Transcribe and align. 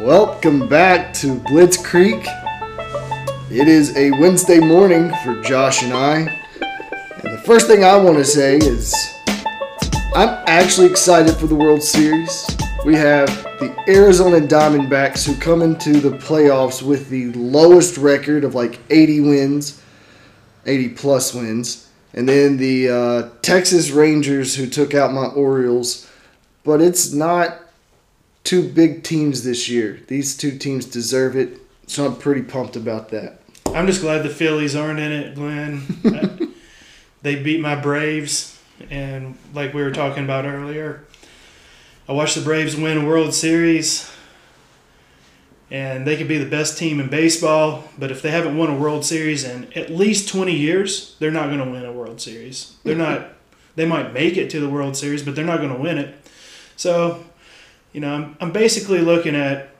Welcome 0.00 0.68
back 0.68 1.14
to 1.14 1.36
Blitz 1.40 1.78
Creek. 1.78 2.26
It 3.50 3.66
is 3.66 3.96
a 3.96 4.10
Wednesday 4.10 4.60
morning 4.60 5.10
for 5.24 5.40
Josh 5.40 5.82
and 5.82 5.94
I. 5.94 6.16
And 7.24 7.32
the 7.32 7.42
first 7.46 7.66
thing 7.66 7.82
I 7.82 7.96
want 7.96 8.18
to 8.18 8.24
say 8.24 8.58
is 8.58 8.94
I'm 10.14 10.44
actually 10.46 10.88
excited 10.88 11.34
for 11.36 11.46
the 11.46 11.54
World 11.54 11.82
Series. 11.82 12.46
We 12.84 12.94
have 12.96 13.28
the 13.58 13.74
Arizona 13.88 14.46
Diamondbacks 14.46 15.26
who 15.26 15.34
come 15.34 15.62
into 15.62 15.98
the 15.98 16.18
playoffs 16.18 16.82
with 16.82 17.08
the 17.08 17.32
lowest 17.32 17.96
record 17.96 18.44
of 18.44 18.54
like 18.54 18.78
80 18.90 19.20
wins, 19.22 19.82
80 20.66 20.90
plus 20.90 21.32
wins. 21.32 21.88
And 22.12 22.28
then 22.28 22.58
the 22.58 22.90
uh, 22.90 23.28
Texas 23.40 23.90
Rangers 23.90 24.54
who 24.56 24.66
took 24.66 24.92
out 24.92 25.14
my 25.14 25.24
Orioles. 25.24 26.06
But 26.64 26.82
it's 26.82 27.14
not 27.14 27.62
two 28.46 28.66
big 28.66 29.02
teams 29.02 29.42
this 29.42 29.68
year. 29.68 30.00
These 30.06 30.36
two 30.36 30.56
teams 30.56 30.86
deserve 30.86 31.36
it. 31.36 31.58
So 31.88 32.06
I'm 32.06 32.16
pretty 32.16 32.42
pumped 32.42 32.76
about 32.76 33.10
that. 33.10 33.40
I'm 33.66 33.86
just 33.86 34.00
glad 34.00 34.22
the 34.22 34.30
Phillies 34.30 34.74
aren't 34.74 35.00
in 35.00 35.12
it, 35.12 35.34
Glenn. 35.34 36.54
they 37.22 37.42
beat 37.42 37.60
my 37.60 37.74
Braves, 37.74 38.58
and 38.88 39.36
like 39.52 39.74
we 39.74 39.82
were 39.82 39.90
talking 39.90 40.24
about 40.24 40.44
earlier, 40.44 41.04
I 42.08 42.12
watched 42.12 42.36
the 42.36 42.40
Braves 42.40 42.76
win 42.76 42.98
a 42.98 43.06
World 43.06 43.34
Series, 43.34 44.10
and 45.70 46.06
they 46.06 46.16
could 46.16 46.28
be 46.28 46.38
the 46.38 46.48
best 46.48 46.78
team 46.78 47.00
in 47.00 47.10
baseball, 47.10 47.84
but 47.98 48.10
if 48.10 48.22
they 48.22 48.30
haven't 48.30 48.56
won 48.56 48.70
a 48.70 48.76
World 48.76 49.04
Series 49.04 49.44
in 49.44 49.72
at 49.74 49.90
least 49.90 50.28
20 50.28 50.52
years, 50.52 51.16
they're 51.18 51.32
not 51.32 51.46
going 51.46 51.58
to 51.58 51.70
win 51.70 51.84
a 51.84 51.92
World 51.92 52.20
Series. 52.20 52.76
They're 52.84 52.96
not. 52.96 53.32
They 53.74 53.86
might 53.86 54.12
make 54.12 54.36
it 54.36 54.48
to 54.50 54.60
the 54.60 54.70
World 54.70 54.96
Series, 54.96 55.22
but 55.22 55.34
they're 55.34 55.44
not 55.44 55.58
going 55.58 55.74
to 55.74 55.80
win 55.80 55.98
it. 55.98 56.14
So, 56.76 57.24
you 57.96 58.02
know, 58.02 58.12
I'm, 58.12 58.36
I'm 58.42 58.52
basically 58.52 58.98
looking 58.98 59.34
at 59.34 59.70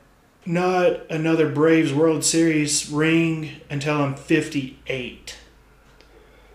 not 0.47 1.11
another 1.11 1.51
Braves 1.51 1.93
World 1.93 2.25
Series 2.25 2.89
ring 2.89 3.61
until 3.69 4.01
I'm 4.01 4.15
58. 4.15 5.37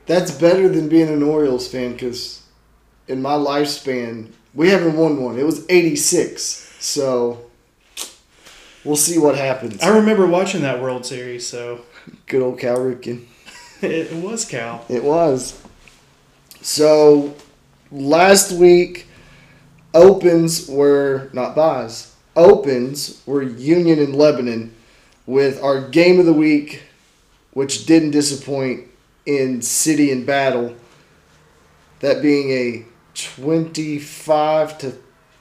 That's 0.08 0.32
better 0.32 0.68
than 0.68 0.90
being 0.90 1.08
an 1.08 1.22
Orioles 1.22 1.72
fan 1.72 1.94
because 1.94 2.42
in 3.08 3.22
my 3.22 3.34
lifespan, 3.34 4.32
we 4.56 4.70
haven't 4.70 4.98
won 4.98 5.22
one. 5.22 5.38
It 5.38 5.46
was 5.46 5.64
86. 5.70 6.42
So 6.80 7.46
we'll 8.84 8.96
see 8.96 9.20
what 9.20 9.38
happens. 9.38 9.84
I 9.84 9.96
remember 9.96 10.26
watching 10.26 10.62
that 10.62 10.82
World 10.82 11.06
Series, 11.06 11.46
so 11.46 11.82
Good 12.26 12.42
old 12.42 12.58
Cal 12.58 12.78
Ripken. 12.78 13.26
it 13.84 14.12
was 14.14 14.46
Cal. 14.46 14.84
It 14.90 15.04
was. 15.04 15.62
So 16.62 17.36
last 17.92 18.52
week, 18.52 19.06
opens 19.94 20.68
were 20.68 21.30
not 21.34 21.56
buys. 21.56 22.16
Opens 22.36 23.22
were 23.26 23.44
Union 23.44 24.00
and 24.00 24.16
Lebanon 24.16 24.74
with 25.26 25.62
our 25.62 25.90
game 25.90 26.20
of 26.20 26.26
the 26.26 26.34
week, 26.34 26.84
which 27.54 27.86
didn't 27.86 28.12
disappoint 28.12 28.88
in 29.26 29.62
City 29.62 30.12
and 30.12 30.26
Battle. 30.26 30.76
That 32.00 32.22
being 32.22 32.52
a 32.52 32.86
25 33.14 34.78
to 34.80 34.94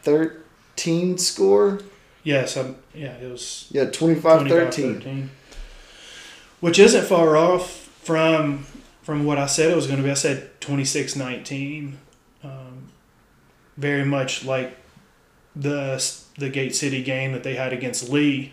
13 0.02 1.18
score. 1.18 1.80
Yes, 2.22 2.56
I'm, 2.56 2.76
yeah, 2.94 3.12
it 3.12 3.30
was 3.30 3.68
Yeah, 3.70 3.84
25 3.84 4.40
25 4.40 4.48
13. 4.48 4.94
13. 4.94 5.30
Which 6.60 6.78
isn't 6.78 7.06
far 7.06 7.36
off 7.36 7.88
from 8.02 8.66
from 9.02 9.24
what 9.24 9.38
I 9.38 9.46
said 9.46 9.70
it 9.70 9.76
was 9.76 9.86
going 9.86 9.98
to 9.98 10.04
be. 10.04 10.10
I 10.10 10.14
said 10.14 10.60
26 10.60 11.16
19. 11.16 11.98
Very 13.80 14.04
much 14.04 14.44
like 14.44 14.76
the 15.56 16.04
the 16.38 16.48
Gate 16.48 16.74
City 16.74 17.02
game 17.02 17.32
that 17.32 17.42
they 17.42 17.54
had 17.54 17.72
against 17.72 18.08
Lee. 18.08 18.52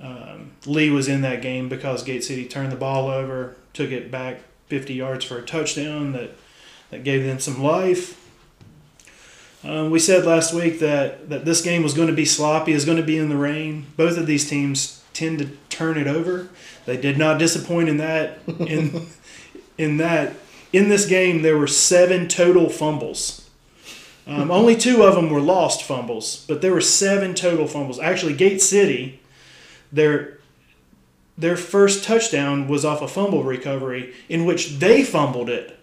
Um, 0.00 0.52
Lee 0.66 0.90
was 0.90 1.06
in 1.06 1.20
that 1.20 1.42
game 1.42 1.68
because 1.68 2.02
Gate 2.02 2.24
City 2.24 2.46
turned 2.46 2.72
the 2.72 2.76
ball 2.76 3.08
over, 3.08 3.56
took 3.72 3.90
it 3.90 4.10
back 4.10 4.40
50 4.66 4.94
yards 4.94 5.24
for 5.24 5.38
a 5.38 5.42
touchdown 5.42 6.12
that, 6.12 6.30
that 6.90 7.04
gave 7.04 7.24
them 7.24 7.38
some 7.38 7.62
life. 7.62 8.18
Um, 9.62 9.90
we 9.90 10.00
said 10.00 10.24
last 10.24 10.52
week 10.52 10.80
that, 10.80 11.28
that 11.28 11.44
this 11.44 11.62
game 11.62 11.84
was 11.84 11.94
going 11.94 12.08
to 12.08 12.14
be 12.14 12.24
sloppy, 12.24 12.72
is 12.72 12.84
going 12.84 12.96
to 12.96 13.02
be 13.04 13.16
in 13.16 13.28
the 13.28 13.36
rain. 13.36 13.86
Both 13.96 14.18
of 14.18 14.26
these 14.26 14.48
teams 14.48 15.04
tend 15.12 15.38
to 15.38 15.50
turn 15.68 15.96
it 15.96 16.08
over. 16.08 16.48
They 16.84 16.96
did 16.96 17.16
not 17.16 17.38
disappoint 17.38 17.88
in 17.88 17.98
that. 17.98 18.40
In 18.46 19.06
in 19.78 19.96
that 19.98 20.34
in 20.72 20.88
this 20.88 21.06
game, 21.06 21.42
there 21.42 21.56
were 21.56 21.66
seven 21.66 22.28
total 22.28 22.68
fumbles. 22.68 23.41
Um, 24.26 24.50
only 24.50 24.76
two 24.76 25.02
of 25.02 25.14
them 25.14 25.30
were 25.30 25.40
lost 25.40 25.82
fumbles, 25.82 26.44
but 26.46 26.62
there 26.62 26.72
were 26.72 26.80
seven 26.80 27.34
total 27.34 27.66
fumbles. 27.66 27.98
Actually, 27.98 28.34
Gate 28.34 28.62
City, 28.62 29.20
their 29.90 30.38
their 31.36 31.56
first 31.56 32.04
touchdown 32.04 32.68
was 32.68 32.84
off 32.84 33.02
a 33.02 33.08
fumble 33.08 33.42
recovery 33.42 34.14
in 34.28 34.44
which 34.44 34.78
they 34.78 35.02
fumbled 35.02 35.48
it 35.48 35.78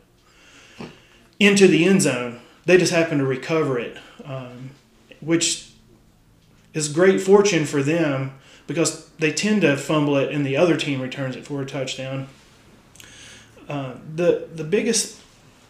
into 1.39 1.67
the 1.67 1.83
end 1.85 2.01
zone. 2.01 2.39
They 2.65 2.77
just 2.77 2.93
happened 2.93 3.19
to 3.19 3.25
recover 3.25 3.79
it, 3.79 3.97
um, 4.23 4.69
which 5.19 5.71
is 6.73 6.87
great 6.87 7.19
fortune 7.19 7.65
for 7.65 7.81
them 7.81 8.33
because 8.67 9.09
they 9.17 9.33
tend 9.33 9.61
to 9.61 9.75
fumble 9.75 10.15
it 10.17 10.31
and 10.31 10.45
the 10.45 10.55
other 10.55 10.77
team 10.77 11.01
returns 11.01 11.35
it 11.35 11.45
for 11.45 11.61
a 11.61 11.65
touchdown. 11.65 12.27
Uh, 13.67 13.95
the 14.15 14.47
the 14.55 14.63
biggest 14.63 15.19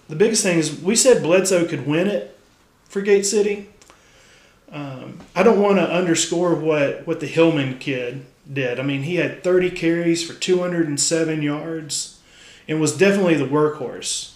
the 0.08 0.16
biggest 0.16 0.44
thing 0.44 0.58
is 0.58 0.80
we 0.82 0.96
said 0.96 1.24
Bledsoe 1.24 1.66
could 1.66 1.88
win 1.88 2.08
it 2.08 2.39
for 2.90 3.02
Gate 3.02 3.26
City. 3.26 3.70
Um, 4.72 5.20
I 5.36 5.44
don't 5.44 5.62
want 5.62 5.78
to 5.78 5.90
underscore 5.90 6.54
what 6.54 7.08
what 7.08 7.20
the 7.22 7.28
Hillman 7.28 7.80
kid 7.80 8.26
did. 8.52 8.80
I 8.80 8.84
mean, 8.84 9.04
he 9.04 9.16
had 9.16 9.44
30 9.44 9.72
carries 9.72 10.28
for 10.28 10.34
207 10.38 11.42
yards 11.42 12.20
and 12.68 12.80
was 12.82 12.98
definitely 12.98 13.36
the 13.36 13.46
workhorse. 13.48 14.34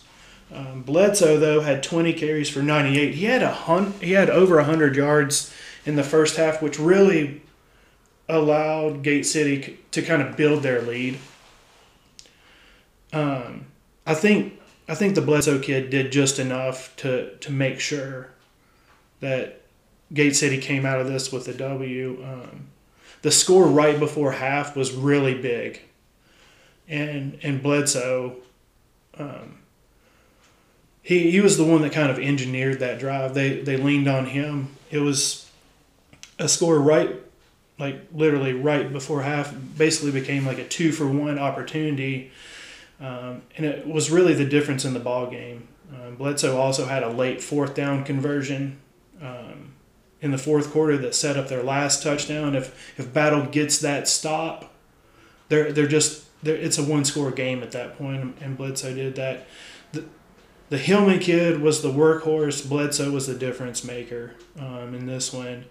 Um, 0.51 0.83
Bledsoe 0.83 1.37
though 1.39 1.61
had 1.61 1.83
20 1.83 2.13
carries 2.13 2.49
for 2.49 2.61
98. 2.61 3.15
He 3.15 3.25
had 3.25 3.41
a 3.43 3.51
hun- 3.51 3.93
he 4.01 4.11
had 4.13 4.29
over 4.29 4.57
100 4.57 4.95
yards 4.95 5.53
in 5.85 5.95
the 5.95 6.03
first 6.03 6.37
half, 6.37 6.61
which 6.61 6.79
really 6.79 7.41
allowed 8.29 9.03
Gate 9.03 9.25
City 9.25 9.61
c- 9.61 9.77
to 9.91 10.01
kind 10.01 10.21
of 10.21 10.37
build 10.37 10.63
their 10.63 10.81
lead. 10.81 11.17
Um, 13.11 13.65
I 14.05 14.13
think 14.13 14.59
I 14.87 14.95
think 14.95 15.15
the 15.15 15.21
Bledsoe 15.21 15.59
kid 15.59 15.89
did 15.89 16.11
just 16.11 16.39
enough 16.39 16.95
to 16.97 17.35
to 17.37 17.51
make 17.51 17.79
sure 17.79 18.29
that 19.23 19.61
Gate 20.13 20.35
City 20.35 20.59
came 20.59 20.85
out 20.85 20.99
of 20.99 21.07
this 21.07 21.31
with 21.31 21.47
a 21.47 21.53
W. 21.53 22.23
Um, 22.23 22.67
the 23.23 23.31
score 23.31 23.65
right 23.65 23.97
before 23.97 24.33
half 24.33 24.75
was 24.75 24.93
really 24.93 25.33
big, 25.33 25.81
and 26.87 27.39
and 27.41 27.63
Bledsoe, 27.63 28.35
um, 29.17 29.59
he 31.01 31.31
he 31.31 31.41
was 31.41 31.57
the 31.57 31.63
one 31.63 31.81
that 31.81 31.93
kind 31.93 32.11
of 32.11 32.19
engineered 32.19 32.79
that 32.79 32.99
drive. 32.99 33.33
They 33.33 33.61
they 33.61 33.77
leaned 33.77 34.07
on 34.07 34.27
him. 34.27 34.75
It 34.91 34.99
was 34.99 35.49
a 36.37 36.49
score 36.49 36.79
right, 36.79 37.15
like 37.79 38.01
literally 38.13 38.53
right 38.53 38.91
before 38.91 39.23
half. 39.23 39.55
Basically 39.77 40.11
became 40.11 40.45
like 40.45 40.59
a 40.59 40.67
two 40.67 40.91
for 40.91 41.07
one 41.07 41.39
opportunity, 41.39 42.31
um, 42.99 43.41
and 43.55 43.65
it 43.65 43.87
was 43.87 44.11
really 44.11 44.33
the 44.33 44.45
difference 44.45 44.85
in 44.85 44.93
the 44.93 44.99
ball 44.99 45.31
game. 45.31 45.67
Um, 45.93 46.15
Bledsoe 46.15 46.57
also 46.57 46.85
had 46.85 47.03
a 47.03 47.09
late 47.09 47.41
fourth 47.41 47.73
down 47.73 48.03
conversion. 48.03 48.79
Um, 49.23 49.73
in 50.23 50.31
the 50.31 50.37
fourth 50.37 50.71
quarter 50.71 50.97
that 50.97 51.13
set 51.13 51.35
up 51.35 51.49
their 51.49 51.61
last 51.61 52.01
touchdown. 52.01 52.55
If 52.55 52.97
if 52.97 53.13
Battle 53.13 53.45
gets 53.45 53.79
that 53.79 54.07
stop, 54.07 54.73
they're 55.49 55.71
they're 55.71 55.85
just 55.85 56.25
they're, 56.41 56.55
it's 56.55 56.77
a 56.77 56.83
one 56.83 57.05
score 57.05 57.29
game 57.29 57.61
at 57.61 57.71
that 57.71 57.97
point. 57.97 58.37
and 58.39 58.57
Bledsoe 58.57 58.93
did 58.93 59.15
that. 59.15 59.45
The, 59.91 60.05
the 60.69 60.77
Hillman 60.77 61.19
kid 61.19 61.61
was 61.61 61.81
the 61.81 61.91
workhorse. 61.91 62.67
Bledsoe 62.67 63.11
was 63.11 63.27
the 63.27 63.35
difference 63.35 63.83
maker 63.83 64.33
um, 64.57 64.95
in 64.95 65.05
this 65.05 65.33
one. 65.33 65.65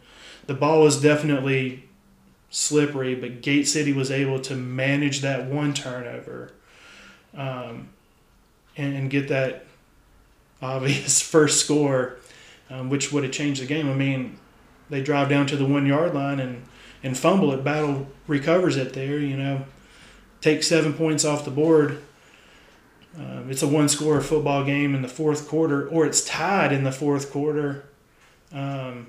The 0.46 0.54
ball 0.54 0.82
was 0.82 1.00
definitely 1.00 1.88
slippery, 2.50 3.14
but 3.14 3.40
Gate 3.40 3.66
City 3.66 3.92
was 3.92 4.10
able 4.10 4.38
to 4.40 4.54
manage 4.54 5.20
that 5.20 5.46
one 5.46 5.72
turnover 5.72 6.52
um, 7.34 7.88
and, 8.76 8.94
and 8.94 9.10
get 9.10 9.28
that 9.28 9.64
obvious 10.60 11.20
first 11.30 11.64
score, 11.64 12.18
um, 12.72 12.88
which 12.88 13.12
would 13.12 13.22
have 13.24 13.32
changed 13.32 13.60
the 13.62 13.66
game. 13.66 13.88
I 13.90 13.94
mean, 13.94 14.38
they 14.90 15.02
drive 15.02 15.28
down 15.28 15.46
to 15.48 15.56
the 15.56 15.64
one 15.64 15.86
yard 15.86 16.14
line 16.14 16.40
and, 16.40 16.62
and 17.02 17.16
fumble 17.16 17.52
it. 17.52 17.62
Battle 17.64 18.08
recovers 18.26 18.76
it 18.76 18.92
there, 18.94 19.18
you 19.18 19.36
know, 19.36 19.64
take 20.40 20.62
seven 20.62 20.92
points 20.94 21.24
off 21.24 21.44
the 21.44 21.50
board. 21.50 22.02
Um, 23.18 23.50
it's 23.50 23.62
a 23.62 23.68
one 23.68 23.88
score 23.88 24.20
football 24.22 24.64
game 24.64 24.94
in 24.94 25.02
the 25.02 25.08
fourth 25.08 25.46
quarter, 25.48 25.86
or 25.86 26.06
it's 26.06 26.24
tied 26.24 26.72
in 26.72 26.82
the 26.84 26.92
fourth 26.92 27.30
quarter 27.30 27.84
um, 28.52 29.08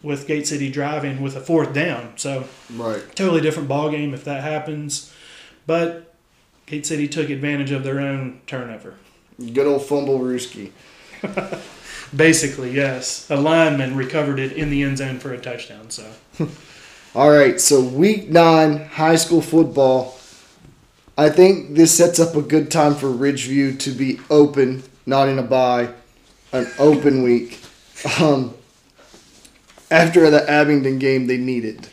with 0.00 0.28
Gate 0.28 0.46
City 0.46 0.70
driving 0.70 1.20
with 1.20 1.34
a 1.34 1.40
fourth 1.40 1.72
down. 1.72 2.12
So, 2.16 2.44
Right. 2.72 3.02
totally 3.16 3.40
different 3.40 3.68
ball 3.68 3.90
game 3.90 4.14
if 4.14 4.24
that 4.24 4.44
happens. 4.44 5.12
But 5.66 6.14
Gate 6.66 6.86
City 6.86 7.08
took 7.08 7.30
advantage 7.30 7.72
of 7.72 7.82
their 7.82 7.98
own 7.98 8.40
turnover. 8.46 8.94
Good 9.38 9.66
old 9.66 9.84
fumble 9.84 10.20
Rooski. 10.20 10.70
Basically, 12.16 12.72
yes. 12.72 13.30
A 13.30 13.36
lineman 13.36 13.96
recovered 13.96 14.38
it 14.38 14.52
in 14.52 14.70
the 14.70 14.82
end 14.82 14.98
zone 14.98 15.18
for 15.18 15.32
a 15.32 15.38
touchdown. 15.38 15.90
So 15.90 16.10
All 17.14 17.30
right, 17.30 17.60
so 17.60 17.80
week 17.82 18.30
nine, 18.30 18.86
high 18.86 19.16
school 19.16 19.42
football. 19.42 20.18
I 21.18 21.28
think 21.28 21.74
this 21.74 21.94
sets 21.94 22.18
up 22.18 22.34
a 22.36 22.40
good 22.40 22.70
time 22.70 22.94
for 22.94 23.08
Ridgeview 23.08 23.78
to 23.80 23.90
be 23.90 24.18
open, 24.30 24.82
not 25.04 25.28
in 25.28 25.38
a 25.38 25.42
bye, 25.42 25.92
an 26.52 26.66
open 26.78 27.22
week. 27.24 27.60
Um, 28.18 28.54
after 29.90 30.30
the 30.30 30.48
Abingdon 30.50 30.98
game, 30.98 31.26
they 31.26 31.36
needed. 31.36 31.88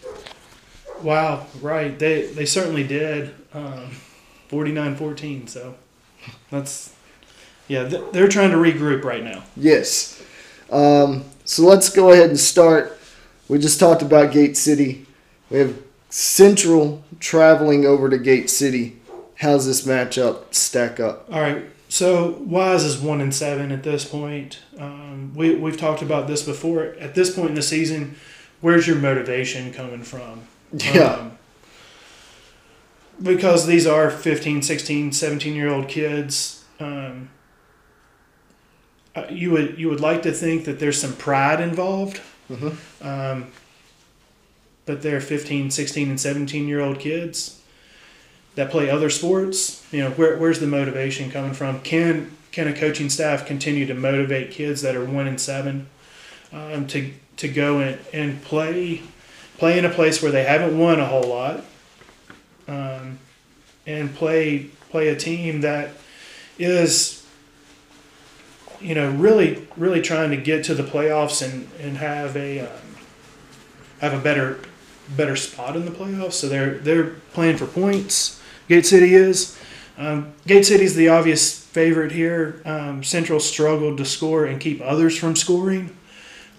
Wow, 1.01 1.47
right. 1.61 1.99
They 1.99 2.27
they 2.27 2.45
certainly 2.45 2.85
did. 2.85 3.35
Um, 3.53 3.91
49-14, 4.49 5.49
so 5.49 5.75
that's 6.49 6.95
yeah, 7.69 7.83
they're 7.83 8.27
trying 8.27 8.51
to 8.51 8.57
regroup 8.57 9.05
right 9.05 9.23
now. 9.23 9.43
Yes. 9.55 10.21
Um, 10.71 11.23
so 11.45 11.63
let's 11.63 11.89
go 11.89 12.11
ahead 12.11 12.29
and 12.29 12.39
start. 12.39 12.99
We 13.47 13.59
just 13.59 13.79
talked 13.79 14.01
about 14.01 14.33
Gate 14.33 14.57
City. 14.57 15.05
We 15.49 15.59
have 15.59 15.81
Central 16.09 17.03
traveling 17.19 17.85
over 17.85 18.09
to 18.09 18.17
Gate 18.17 18.49
City. 18.49 18.99
How's 19.35 19.67
this 19.67 19.85
matchup 19.85 20.53
stack 20.53 20.99
up? 20.99 21.31
All 21.31 21.39
right. 21.39 21.65
So 21.87 22.31
Wise 22.39 22.83
is 22.83 22.99
one 22.99 23.21
and 23.21 23.33
seven 23.33 23.71
at 23.71 23.83
this 23.83 24.03
point. 24.03 24.59
Um, 24.77 25.33
we 25.35 25.55
we've 25.55 25.77
talked 25.77 26.01
about 26.01 26.27
this 26.27 26.43
before. 26.43 26.95
At 26.99 27.15
this 27.15 27.33
point 27.35 27.49
in 27.49 27.55
the 27.55 27.61
season, 27.61 28.15
where's 28.61 28.87
your 28.87 28.97
motivation 28.97 29.71
coming 29.71 30.03
from? 30.03 30.41
Yeah. 30.73 31.13
Um, 31.13 31.37
because 33.21 33.67
these 33.67 33.85
are 33.85 34.09
15, 34.09 34.61
16, 34.61 35.11
17 35.11 35.55
year 35.55 35.69
old 35.69 35.87
kids. 35.87 36.63
Um, 36.79 37.29
uh, 39.19 39.31
you 39.31 39.51
would 39.51 39.77
you 39.77 39.89
would 39.89 39.99
like 39.99 40.21
to 40.23 40.31
think 40.31 40.65
that 40.65 40.79
there's 40.79 40.99
some 40.99 41.13
pride 41.13 41.61
involved. 41.61 42.21
Mhm. 42.49 42.75
Um, 43.05 43.51
but 44.85 45.03
they're 45.03 45.21
15, 45.21 45.69
16, 45.69 46.09
and 46.09 46.19
17 46.19 46.67
year 46.67 46.79
old 46.79 46.99
kids 46.99 47.61
that 48.55 48.71
play 48.71 48.89
other 48.89 49.11
sports. 49.11 49.85
You 49.91 50.01
know, 50.01 50.09
where, 50.11 50.35
where's 50.37 50.59
the 50.59 50.67
motivation 50.67 51.29
coming 51.31 51.53
from? 51.53 51.81
Can 51.81 52.31
can 52.51 52.67
a 52.67 52.73
coaching 52.73 53.09
staff 53.09 53.45
continue 53.45 53.85
to 53.85 53.93
motivate 53.93 54.49
kids 54.51 54.81
that 54.81 54.95
are 54.95 55.05
one 55.05 55.27
and 55.27 55.39
seven 55.39 55.87
um, 56.51 56.87
to 56.87 57.13
to 57.37 57.47
go 57.47 57.79
and, 57.79 57.99
and 58.11 58.41
play 58.43 59.01
play 59.57 59.77
in 59.77 59.85
a 59.85 59.89
place 59.89 60.23
where 60.23 60.31
they 60.31 60.43
haven't 60.43 60.77
won 60.77 60.99
a 60.99 61.05
whole 61.05 61.27
lot, 61.27 61.63
um, 62.67 63.19
and 63.85 64.13
play 64.15 64.69
play 64.89 65.09
a 65.09 65.15
team 65.15 65.61
that 65.61 65.91
is 66.57 67.18
you 68.81 68.95
know 68.95 69.11
really 69.11 69.67
really 69.77 70.01
trying 70.01 70.31
to 70.31 70.37
get 70.37 70.63
to 70.65 70.73
the 70.73 70.83
playoffs 70.83 71.41
and 71.41 71.69
and 71.79 71.97
have 71.97 72.35
a 72.35 72.61
um, 72.61 72.95
have 73.99 74.13
a 74.13 74.19
better 74.19 74.59
better 75.15 75.35
spot 75.35 75.75
in 75.75 75.85
the 75.85 75.91
playoffs. 75.91 76.33
So 76.33 76.49
they're 76.49 76.77
they're 76.79 77.15
playing 77.33 77.57
for 77.57 77.65
points. 77.65 78.41
Gate 78.67 78.85
City 78.85 79.15
is. 79.15 79.57
Um, 79.97 80.31
Gate 80.47 80.65
City's 80.65 80.95
the 80.95 81.09
obvious 81.09 81.59
favorite 81.65 82.13
here. 82.13 82.61
Um, 82.63 83.03
Central 83.03 83.39
struggled 83.39 83.97
to 83.97 84.05
score 84.05 84.45
and 84.45 84.59
keep 84.61 84.79
others 84.81 85.17
from 85.17 85.35
scoring, 85.35 85.95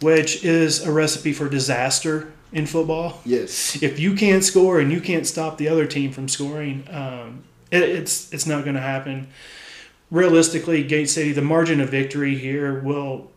which 0.02 0.44
is 0.44 0.84
a 0.86 0.92
recipe 0.92 1.32
for 1.32 1.48
disaster 1.48 2.32
in 2.52 2.66
football. 2.66 3.20
Yes. 3.24 3.82
If 3.82 3.98
you 3.98 4.14
can't 4.14 4.44
score 4.44 4.78
and 4.78 4.92
you 4.92 5.00
can't 5.00 5.26
stop 5.26 5.56
the 5.56 5.68
other 5.68 5.86
team 5.86 6.12
from 6.12 6.28
scoring, 6.28 6.86
um, 6.90 7.44
it, 7.70 7.82
it's 7.82 8.32
it's 8.32 8.46
not 8.46 8.64
going 8.64 8.76
to 8.76 8.82
happen. 8.82 9.28
Realistically, 10.10 10.82
Gate 10.82 11.08
City, 11.08 11.32
the 11.32 11.42
margin 11.42 11.80
of 11.80 11.88
victory 11.90 12.36
here 12.36 12.80
will 12.80 13.30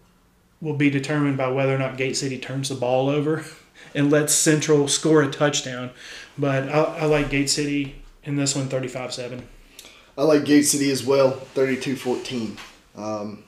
will 0.62 0.74
be 0.76 0.90
determined 0.90 1.36
by 1.38 1.50
whether 1.50 1.76
or 1.76 1.78
not 1.78 1.98
Gate 1.98 2.16
City 2.16 2.38
turns 2.38 2.70
the 2.70 2.76
ball 2.76 3.10
over 3.10 3.44
and 3.96 4.10
lets 4.10 4.34
Central 4.34 4.88
score 4.88 5.22
a 5.22 5.30
touchdown. 5.30 5.92
But 6.38 6.70
I, 6.70 6.84
I 6.84 7.06
like 7.06 7.30
Gate 7.30 7.50
City 7.50 7.96
in 8.24 8.38
this 8.38 8.56
one, 8.56 8.70
35-7. 8.70 9.42
I 10.18 10.24
like 10.24 10.46
Gate 10.46 10.64
City 10.64 10.90
as 10.90 11.04
well, 11.06 11.32
32 11.32 11.96
14. 11.98 12.58
Um, 12.96 13.44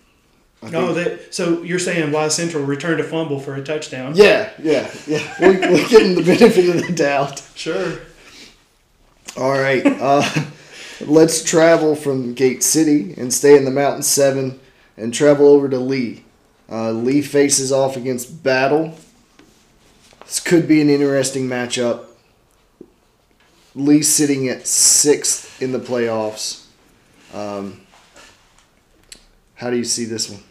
No, 0.64 0.94
think- 0.94 1.08
that 1.22 1.34
so 1.34 1.64
you're 1.64 1.80
saying 1.80 2.12
why 2.12 2.28
Central 2.28 2.64
returned 2.66 3.00
a 3.00 3.04
fumble 3.04 3.40
for 3.40 3.56
a 3.56 3.64
touchdown? 3.64 4.14
yeah, 4.16 4.52
yeah, 4.62 4.92
yeah. 5.08 5.36
We're, 5.40 5.60
we're 5.72 5.88
getting 5.88 6.16
the 6.16 6.24
benefit 6.24 6.76
of 6.76 6.86
the 6.86 6.94
doubt. 6.94 7.42
Sure. 7.56 8.00
All 9.38 9.52
right. 9.52 9.86
Uh, 9.86 10.22
let's 11.02 11.44
travel 11.44 11.96
from 11.96 12.34
Gate 12.34 12.64
City 12.64 13.14
and 13.18 13.34
stay 13.34 13.58
in 13.58 13.66
the 13.66 13.72
Mountain 13.72 14.04
7 14.04 14.60
and 14.98 15.14
travel 15.14 15.48
over 15.48 15.70
to 15.70 15.78
Lee. 15.78 16.24
Uh, 16.70 16.92
Lee 16.92 17.22
faces 17.22 17.72
off 17.72 17.96
against 17.96 18.44
Battle. 18.44 18.96
This 20.22 20.40
could 20.40 20.68
be 20.68 20.82
an 20.82 20.90
interesting 20.90 21.48
matchup. 21.48 22.06
Lee 23.76 24.02
sitting 24.02 24.48
at 24.48 24.66
sixth 24.66 25.62
in 25.62 25.72
the 25.72 25.80
playoffs. 25.80 26.66
Um, 27.34 27.82
how 29.56 29.70
do 29.70 29.78
you 29.78 29.84
see 29.84 30.06
this 30.06 30.30
one? 30.30 30.44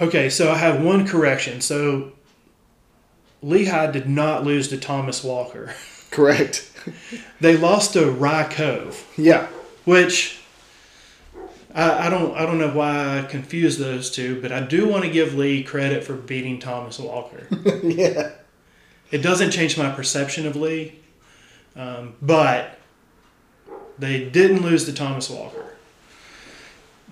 Okay, 0.00 0.28
so 0.28 0.50
I 0.50 0.56
have 0.56 0.82
one 0.82 1.06
correction. 1.06 1.60
So 1.60 2.12
Lee 3.42 3.64
High 3.64 3.90
did 3.90 4.08
not 4.08 4.44
lose 4.44 4.68
to 4.68 4.78
Thomas 4.78 5.24
Walker. 5.24 5.74
Correct. 6.10 6.70
They 7.40 7.56
lost 7.56 7.92
to 7.94 8.10
Rye 8.10 8.44
Cove, 8.50 9.06
Yeah. 9.16 9.46
which 9.84 10.40
I, 11.74 12.06
I 12.06 12.10
don't 12.10 12.34
I 12.36 12.46
don't 12.46 12.58
know 12.58 12.70
why 12.70 13.18
I 13.18 13.22
confused 13.22 13.78
those 13.78 14.10
two, 14.10 14.40
but 14.40 14.52
I 14.52 14.60
do 14.60 14.88
want 14.88 15.04
to 15.04 15.10
give 15.10 15.34
Lee 15.34 15.62
credit 15.62 16.04
for 16.04 16.14
beating 16.14 16.58
Thomas 16.58 16.98
Walker. 16.98 17.46
yeah. 17.82 18.30
it 19.10 19.18
doesn't 19.18 19.50
change 19.50 19.76
my 19.76 19.90
perception 19.90 20.46
of 20.46 20.54
Lee, 20.56 21.00
um, 21.76 22.14
but 22.22 22.78
they 23.98 24.28
didn't 24.28 24.62
lose 24.62 24.84
to 24.86 24.92
Thomas 24.92 25.28
Walker. 25.28 25.74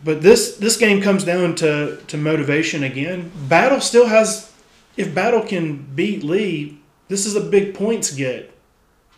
But 0.05 0.23
this 0.23 0.57
this 0.57 0.77
game 0.77 1.01
comes 1.03 1.25
down 1.25 1.55
to 1.57 1.99
to 2.09 2.17
motivation 2.17 2.83
again. 2.85 3.31
Battle 3.49 3.81
still 3.81 4.07
has, 4.07 4.53
if 4.97 5.15
Battle 5.15 5.43
can 5.43 5.77
beat 5.95 6.23
Lee, 6.25 6.79
this 7.09 7.27
is 7.27 7.35
a 7.37 7.41
big 7.41 7.75
points 7.75 8.13
get 8.13 8.52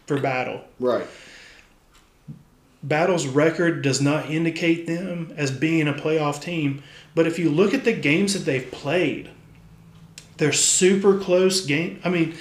for 0.07 0.21
Battle. 0.21 0.63
Right. 0.79 1.07
Battle's 2.83 3.27
record 3.27 3.83
does 3.83 4.01
not 4.03 4.31
indicate 4.31 4.87
them 4.87 5.33
as 5.37 5.51
being 5.51 5.89
a 5.89 5.95
playoff 5.95 6.41
team, 6.43 6.83
but 7.15 7.27
if 7.27 7.39
you 7.39 7.51
look 7.51 7.73
at 7.73 7.85
the 7.85 7.95
games 7.95 8.35
that 8.35 8.41
they've 8.41 8.71
played, 8.71 9.31
they're 10.37 10.53
super 10.53 11.19
close 11.19 11.65
game. 11.65 12.01
I 12.05 12.11
mean, 12.11 12.35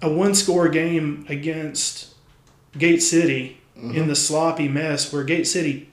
a 0.00 0.08
one-score 0.08 0.68
game 0.68 1.26
against 1.28 2.14
Gate 2.76 3.02
City 3.02 3.60
in 3.74 3.90
mm-hmm. 3.90 4.08
the 4.08 4.14
sloppy 4.14 4.68
mess 4.68 5.12
where 5.12 5.24
Gate 5.24 5.48
City 5.48 5.88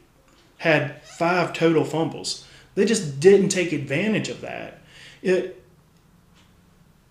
had 0.57 1.01
five 1.03 1.53
total 1.53 1.83
fumbles. 1.83 2.45
They 2.75 2.85
just 2.85 3.19
didn't 3.19 3.49
take 3.49 3.71
advantage 3.71 4.29
of 4.29 4.41
that. 4.41 4.81
It, 5.23 5.63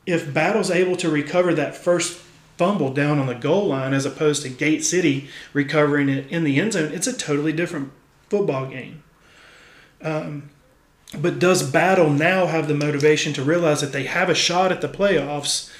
if 0.07 0.33
Battle's 0.33 0.71
able 0.71 0.97
to 0.97 1.09
recover 1.09 1.55
that 1.55 1.75
first 1.75 2.21
fumble 2.57 2.93
down 2.93 3.19
on 3.19 3.27
the 3.27 3.35
goal 3.35 3.67
line 3.67 3.93
as 3.93 4.07
opposed 4.07 4.43
to 4.43 4.49
Gate 4.49 4.85
City 4.85 5.29
recovering 5.53 6.09
it 6.09 6.29
in 6.29 6.45
the 6.45 6.61
end 6.61 6.73
zone, 6.75 6.93
it's 6.93 7.07
a 7.07 7.17
totally 7.17 7.53
different 7.53 7.93
football 8.29 8.67
game. 8.67 9.03
Um, 10.03 10.51
but 11.17 11.39
does 11.39 11.69
Battle 11.69 12.11
now 12.11 12.47
have 12.47 12.69
the 12.69 12.75
motivation 12.75 13.33
to 13.35 13.43
realize 13.43 13.81
that 13.81 13.93
they 13.93 14.05
have 14.05 14.29
a 14.29 14.35
shot 14.35 14.73
at 14.73 14.81
the 14.81 14.89
playoffs, 14.89 15.73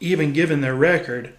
even 0.00 0.32
given 0.32 0.60
their 0.60 0.74
record? 0.74 1.34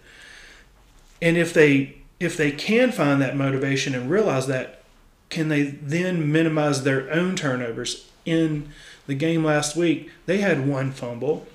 And 1.22 1.36
if 1.36 1.52
they 1.52 1.98
if 2.18 2.36
they 2.36 2.50
can 2.50 2.92
find 2.92 3.20
that 3.20 3.36
motivation 3.36 3.94
and 3.94 4.10
realize 4.10 4.46
that, 4.46 4.82
can 5.28 5.48
they 5.48 5.64
then 5.64 6.32
minimize 6.32 6.82
their 6.82 7.10
own 7.10 7.36
turnovers? 7.36 8.08
In 8.24 8.70
the 9.06 9.14
game 9.14 9.44
last 9.44 9.76
week, 9.76 10.10
they 10.24 10.38
had 10.38 10.66
one 10.66 10.90
fumble 10.90 11.46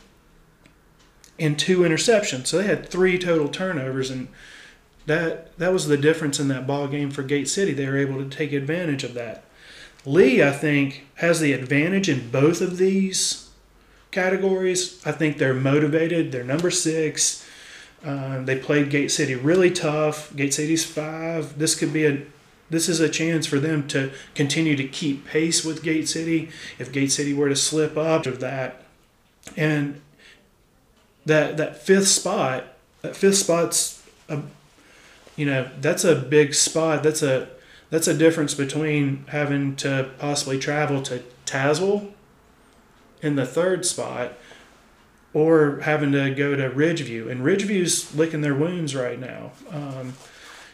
and 1.42 1.58
two 1.58 1.80
interceptions. 1.80 2.48
So 2.48 2.60
they 2.60 2.68
had 2.68 2.88
three 2.88 3.18
total 3.18 3.50
turnovers, 3.50 4.10
and 4.10 4.28
that 5.08 5.58
that 5.58 5.74
was 5.74 5.88
the 5.88 5.98
difference 5.98 6.40
in 6.40 6.48
that 6.50 6.68
ball 6.68 6.88
game 6.88 7.12
for 7.12 7.24
Gate 7.24 7.50
City. 7.50 7.74
They 7.74 7.88
were 7.88 7.98
able 7.98 8.18
to 8.24 8.30
take 8.30 8.54
advantage 8.54 9.04
of 9.04 9.14
that. 9.16 9.44
Lee, 10.06 10.42
I 10.42 10.52
think, 10.52 11.06
has 11.16 11.40
the 11.40 11.54
advantage 11.54 12.10
in 12.10 12.32
both 12.32 12.62
of 12.62 12.78
these 12.78 13.50
categories. 14.12 15.02
I 15.06 15.12
think 15.12 15.38
they're 15.38 15.54
motivated. 15.54 16.32
They're 16.32 16.44
number 16.44 16.72
six. 16.72 17.48
Uh, 18.04 18.42
they 18.42 18.58
played 18.58 18.90
Gate 18.90 19.12
City 19.12 19.36
really 19.36 19.72
tough. 19.72 20.36
Gate 20.36 20.54
City's 20.54 20.86
five. 20.86 21.58
This 21.58 21.76
could 21.76 21.94
be 21.94 22.06
a 22.06 22.22
this 22.70 22.88
is 22.88 23.02
a 23.02 23.10
chance 23.10 23.46
for 23.46 23.60
them 23.60 23.86
to 23.90 24.12
continue 24.34 24.78
to 24.78 24.88
keep 24.88 25.28
pace 25.28 25.66
with 25.66 25.84
Gate 25.84 26.08
City. 26.08 26.50
If 26.80 26.94
Gate 26.94 27.12
City 27.12 27.34
were 27.34 27.50
to 27.50 27.56
slip 27.56 27.98
up 27.98 28.26
of 28.26 28.40
that, 28.40 28.84
and 29.58 30.02
that 31.26 31.58
that 31.58 31.78
fifth 31.78 32.08
spot, 32.08 32.66
that 33.02 33.16
fifth 33.16 33.38
spot's 33.38 34.04
a, 34.30 34.42
you 35.36 35.46
know, 35.46 35.70
that's 35.80 36.04
a 36.04 36.16
big 36.16 36.54
spot. 36.54 37.04
That's 37.04 37.22
a 37.22 37.50
that's 37.90 38.08
a 38.08 38.14
difference 38.14 38.54
between 38.54 39.26
having 39.28 39.76
to 39.78 40.10
possibly 40.18 40.58
travel 40.58 41.02
to 41.04 41.24
Tazewell 41.46 42.12
in 43.22 43.36
the 43.36 43.46
third 43.46 43.86
spot 43.86 44.34
or 45.34 45.80
having 45.82 46.12
to 46.12 46.32
go 46.32 46.56
to 46.56 46.70
Ridgeview. 46.70 47.30
And 47.30 47.42
Ridgeview's 47.42 48.16
licking 48.16 48.42
their 48.42 48.56
wounds 48.56 48.96
right 48.96 49.20
now. 49.20 49.52
Um, 49.70 50.14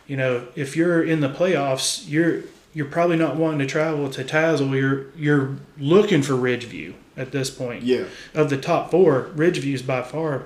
you 0.07 0.17
know, 0.17 0.47
if 0.55 0.75
you're 0.75 1.03
in 1.03 1.19
the 1.19 1.29
playoffs, 1.29 2.07
you're 2.07 2.43
you're 2.77 2.85
probably 2.85 3.17
not 3.17 3.35
wanting 3.35 3.57
to 3.57 3.65
travel 3.65 4.07
to 4.07 4.23
Tazewell. 4.23 4.79
You're 4.79 5.07
you're 5.15 5.57
looking 5.79 6.21
for 6.21 6.33
Ridgeview 6.33 6.93
at 7.17 7.31
this 7.31 7.49
point. 7.49 7.81
Yeah. 7.81 8.03
Of 8.35 8.51
the 8.51 8.57
top 8.57 8.91
four, 8.91 9.31
Ridgeview 9.35 9.73
is 9.73 9.81
by 9.81 10.03
far 10.03 10.43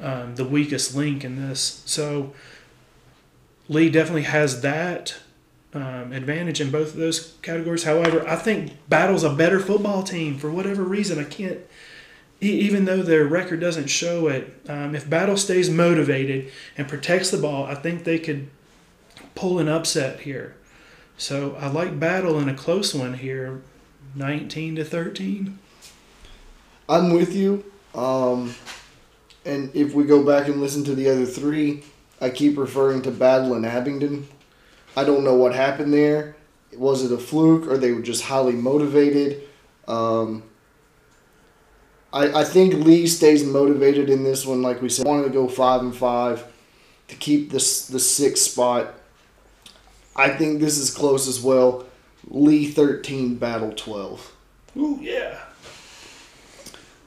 um, 0.00 0.36
the 0.36 0.46
weakest 0.46 0.96
link 0.96 1.24
in 1.24 1.36
this. 1.36 1.82
So 1.84 2.32
Lee 3.68 3.90
definitely 3.90 4.22
has 4.22 4.62
that 4.62 5.16
um, 5.74 6.14
advantage 6.14 6.58
in 6.62 6.70
both 6.70 6.94
of 6.94 6.96
those 6.96 7.34
categories. 7.42 7.84
However, 7.84 8.26
I 8.26 8.36
think 8.36 8.72
Battle's 8.88 9.22
a 9.22 9.34
better 9.34 9.60
football 9.60 10.02
team 10.02 10.38
for 10.38 10.50
whatever 10.50 10.82
reason. 10.82 11.18
I 11.18 11.24
can't, 11.24 11.58
even 12.40 12.86
though 12.86 13.02
their 13.02 13.26
record 13.26 13.60
doesn't 13.60 13.88
show 13.88 14.28
it. 14.28 14.58
Um, 14.70 14.94
if 14.94 15.10
Battle 15.10 15.36
stays 15.36 15.68
motivated 15.68 16.50
and 16.78 16.88
protects 16.88 17.30
the 17.30 17.36
ball, 17.36 17.66
I 17.66 17.74
think 17.74 18.04
they 18.04 18.18
could 18.18 18.48
pull 19.34 19.58
an 19.58 19.68
upset 19.68 20.20
here. 20.20 20.54
So 21.18 21.56
I 21.58 21.66
like 21.66 21.98
Battle 21.98 22.38
in 22.38 22.48
a 22.48 22.54
close 22.54 22.94
one 22.94 23.14
here, 23.14 23.60
19 24.14 24.76
to 24.76 24.84
13. 24.84 25.58
I'm 26.88 27.12
with 27.12 27.34
you. 27.34 27.64
Um, 27.92 28.54
and 29.44 29.74
if 29.74 29.94
we 29.94 30.04
go 30.04 30.24
back 30.24 30.46
and 30.46 30.60
listen 30.60 30.84
to 30.84 30.94
the 30.94 31.08
other 31.08 31.26
three, 31.26 31.82
I 32.20 32.30
keep 32.30 32.56
referring 32.56 33.02
to 33.02 33.10
Battle 33.10 33.54
and 33.54 33.66
Abingdon. 33.66 34.28
I 34.96 35.02
don't 35.02 35.24
know 35.24 35.34
what 35.34 35.54
happened 35.54 35.92
there. 35.92 36.36
Was 36.76 37.04
it 37.04 37.12
a 37.12 37.18
fluke 37.18 37.66
or 37.66 37.78
they 37.78 37.92
were 37.92 38.00
just 38.00 38.22
highly 38.22 38.52
motivated? 38.52 39.42
Um, 39.88 40.44
I, 42.12 42.40
I 42.40 42.44
think 42.44 42.74
Lee 42.74 43.08
stays 43.08 43.44
motivated 43.44 44.08
in 44.08 44.22
this 44.22 44.46
one. 44.46 44.62
Like 44.62 44.80
we 44.80 44.88
said, 44.88 45.04
wanted 45.04 45.24
to 45.24 45.30
go 45.30 45.48
five 45.48 45.80
and 45.80 45.94
five 45.94 46.46
to 47.08 47.16
keep 47.16 47.50
this 47.50 47.88
the 47.88 47.98
sixth 47.98 48.44
spot. 48.44 48.94
I 50.18 50.30
think 50.30 50.60
this 50.60 50.76
is 50.76 50.90
close 50.90 51.28
as 51.28 51.40
well. 51.40 51.86
Lee 52.26 52.66
thirteen, 52.66 53.36
Battle 53.36 53.72
twelve. 53.72 54.34
Ooh, 54.76 54.98
yeah. 55.00 55.38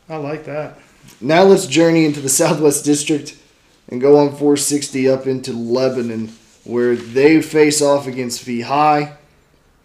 I 0.09 0.17
like 0.17 0.45
that. 0.45 0.79
Now 1.19 1.43
let's 1.43 1.67
journey 1.67 2.05
into 2.05 2.21
the 2.21 2.29
Southwest 2.41 2.83
District 2.83 3.37
and 3.87 4.01
go 4.01 4.17
on 4.17 4.29
460 4.29 5.09
up 5.09 5.27
into 5.27 5.53
Lebanon, 5.53 6.29
where 6.63 6.95
they 6.95 7.41
face 7.41 7.81
off 7.81 8.07
against 8.07 8.43
V 8.43 8.61
High. 8.61 9.17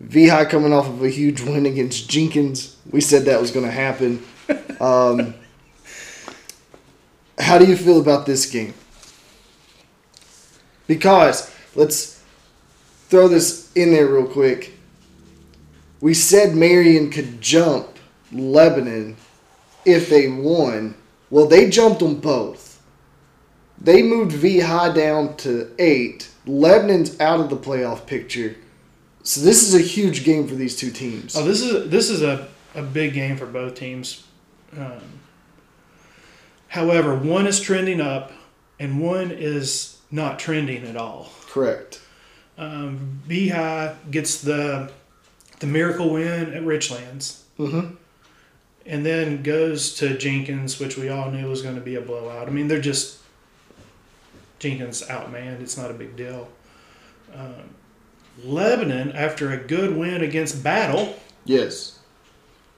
V 0.01 0.29
High 0.29 0.45
coming 0.45 0.73
off 0.73 0.89
of 0.89 1.03
a 1.03 1.09
huge 1.09 1.41
win 1.41 1.67
against 1.67 2.09
Jenkins. 2.09 2.77
We 2.91 3.01
said 3.01 3.25
that 3.25 3.41
was 3.41 3.51
going 3.51 3.67
to 3.67 3.73
happen. 3.73 4.25
Um, 4.79 5.35
how 7.39 7.57
do 7.57 7.65
you 7.65 7.79
feel 7.79 7.99
about 7.99 8.27
this 8.27 8.45
game? 8.45 8.75
Because 10.87 11.51
let's 11.75 12.16
throw 13.09 13.29
this 13.29 13.73
in 13.75 13.93
there 13.93 14.07
real 14.07 14.27
quick. 14.27 14.73
We 16.01 16.15
said 16.15 16.55
Marion 16.55 17.11
could 17.11 17.41
jump 17.41 17.89
Lebanon 18.33 19.17
if 19.85 20.11
they 20.11 20.29
won. 20.29 20.95
Well, 21.31 21.47
they 21.47 21.71
jumped 21.71 22.01
them 22.01 22.17
both. 22.17 22.83
They 23.81 24.03
moved 24.03 24.33
V 24.33 24.61
High 24.61 24.93
down 24.93 25.37
to 25.39 25.71
eight. 25.79 26.31
Lebanon's 26.47 27.19
out 27.21 27.41
of 27.41 27.51
the 27.51 27.57
playoff 27.57 28.07
picture. 28.07 28.57
So 29.23 29.41
this 29.41 29.67
is 29.67 29.75
a 29.75 29.81
huge 29.81 30.25
game 30.25 30.47
for 30.47 30.55
these 30.55 30.77
two 30.77 30.91
teams. 30.91 31.37
Oh, 31.37 31.45
this 31.45 31.61
is 31.61 31.91
this 31.91 32.11
is 32.11 32.23
a, 32.23 32.49
a 32.75 32.83
big 32.83 33.13
game 33.13 33.37
for 33.37 33.47
both 33.47 33.75
teams. 33.75 34.25
Um, 34.77 35.03
however, 36.69 37.17
one 37.17 37.47
is 37.47 37.61
trending 37.61 38.01
up, 38.01 38.33
and 38.79 39.01
one 39.01 39.31
is 39.31 39.99
not 40.11 40.39
trending 40.39 40.85
at 40.87 40.97
all. 40.97 41.33
Correct. 41.49 42.01
Um, 42.59 43.23
gets 44.11 44.41
the 44.41 44.91
the 45.61 45.67
miracle 45.67 46.11
win 46.11 46.53
at 46.55 46.63
Richlands, 46.63 47.41
Mm-hmm. 47.59 47.95
and 48.87 49.07
then 49.07 49.43
goes 49.43 49.95
to 49.97 50.17
Jenkins, 50.19 50.79
which 50.79 50.97
we 50.99 51.09
all 51.09 51.31
knew 51.31 51.49
was 51.49 51.63
going 51.63 51.75
to 51.77 51.81
be 51.81 51.95
a 51.97 52.01
blowout. 52.01 52.47
I 52.49 52.51
mean, 52.51 52.69
they're 52.69 52.81
just 52.81 53.19
Jenkins 54.59 55.03
outmanned. 55.03 55.61
It's 55.61 55.77
not 55.77 55.91
a 55.91 55.95
big 55.95 56.17
deal. 56.17 56.49
Um, 57.35 57.71
Lebanon, 58.45 59.13
after 59.13 59.51
a 59.53 59.57
good 59.57 59.97
win 59.97 60.23
against 60.23 60.63
Battle, 60.63 61.19
Yes. 61.47 61.99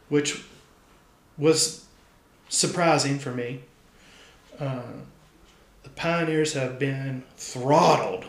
which 0.09 0.45
was 1.37 1.85
surprising 2.49 3.19
for 3.19 3.31
me. 3.33 3.61
Uh, 4.59 4.83
the 5.83 5.89
Pioneers 5.91 6.53
have 6.55 6.79
been 6.79 7.23
throttled. 7.37 8.25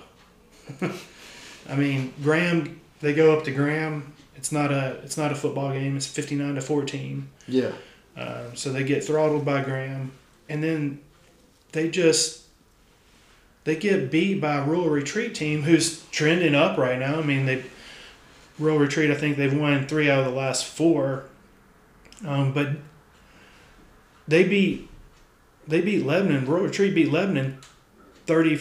I 1.70 1.76
mean, 1.76 2.14
Graham. 2.22 2.82
They 3.02 3.14
go 3.14 3.38
up 3.38 3.46
to 3.46 3.52
Graham. 3.52 4.14
It's 4.36 4.52
not 4.52 4.72
a. 4.72 5.00
It's 5.04 5.18
not 5.18 5.32
a 5.32 5.36
football 5.36 5.72
game. 5.72 5.96
It's 5.96 6.08
fifty 6.08 6.36
nine 6.36 6.56
to 6.56 6.62
fourteen. 6.62 7.30
Yeah. 7.48 7.72
Um, 8.18 8.56
so 8.56 8.72
they 8.72 8.84
get 8.84 9.04
throttled 9.04 9.46
by 9.46 9.64
Graham, 9.64 10.12
and 10.50 10.64
then 10.64 11.00
they 11.72 11.90
just 11.90 12.44
they 13.64 13.76
get 13.76 14.12
beat 14.12 14.42
by 14.42 14.56
a 14.56 14.64
rural 14.64 14.90
retreat 14.90 15.36
team 15.36 15.64
who's 15.64 16.04
trending 16.08 16.56
up 16.56 16.78
right 16.78 17.00
now. 17.00 17.20
I 17.20 17.24
mean, 17.24 17.46
they 17.46 17.64
rural 18.58 18.80
retreat. 18.80 19.12
I 19.12 19.16
think 19.16 19.38
they've 19.38 19.58
won 19.58 19.88
three 19.88 20.10
out 20.10 20.20
of 20.20 20.26
the 20.26 20.38
last 20.38 20.66
four, 20.66 21.26
um, 22.26 22.52
but 22.52 22.70
they 24.28 24.44
beat 24.44 24.90
they 25.68 25.82
beat 25.82 26.06
Lebanon. 26.06 26.46
Rural 26.46 26.66
retreat 26.66 26.96
beat 26.96 27.12
Lebanon 27.12 27.60
30, 28.26 28.58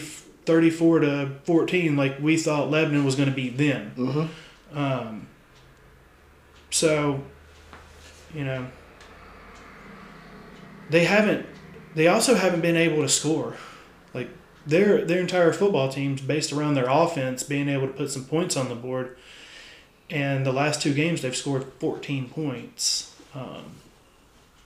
34 0.49 0.99
to 1.01 1.29
fourteen. 1.43 1.95
Like 1.95 2.19
we 2.19 2.35
thought 2.35 2.71
Lebanon 2.71 3.05
was 3.05 3.13
going 3.13 3.29
to 3.29 3.35
beat 3.35 3.55
them. 3.55 3.93
Mm-hmm. 3.95 4.77
Um, 4.77 5.27
so, 6.71 7.21
you 8.33 8.43
know, 8.43 8.65
they 10.89 11.05
haven't. 11.05 11.45
They 11.93 12.07
also 12.07 12.33
haven't 12.33 12.61
been 12.61 12.75
able 12.75 13.03
to 13.03 13.09
score. 13.09 13.57
Like 14.15 14.29
their 14.65 15.05
their 15.05 15.19
entire 15.19 15.53
football 15.53 15.89
team's 15.89 16.21
based 16.21 16.51
around 16.51 16.73
their 16.73 16.89
offense 16.89 17.43
being 17.43 17.69
able 17.69 17.85
to 17.85 17.93
put 17.93 18.09
some 18.09 18.25
points 18.25 18.57
on 18.57 18.69
the 18.69 18.75
board. 18.75 19.17
And 20.09 20.47
the 20.47 20.51
last 20.51 20.81
two 20.81 20.95
games, 20.95 21.21
they've 21.21 21.35
scored 21.35 21.65
14 21.77 22.27
points. 22.29 23.15
Um, 23.35 23.75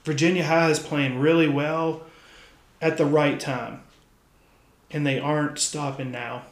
Virginia 0.02 0.44
High 0.44 0.70
is 0.70 0.78
playing 0.78 1.18
really 1.18 1.48
well 1.50 2.04
at 2.80 2.96
the 2.96 3.04
right 3.04 3.38
time, 3.38 3.82
and 4.94 5.04
they 5.04 5.18
aren't 5.18 5.58
stopping 5.58 6.12
now. 6.12 6.44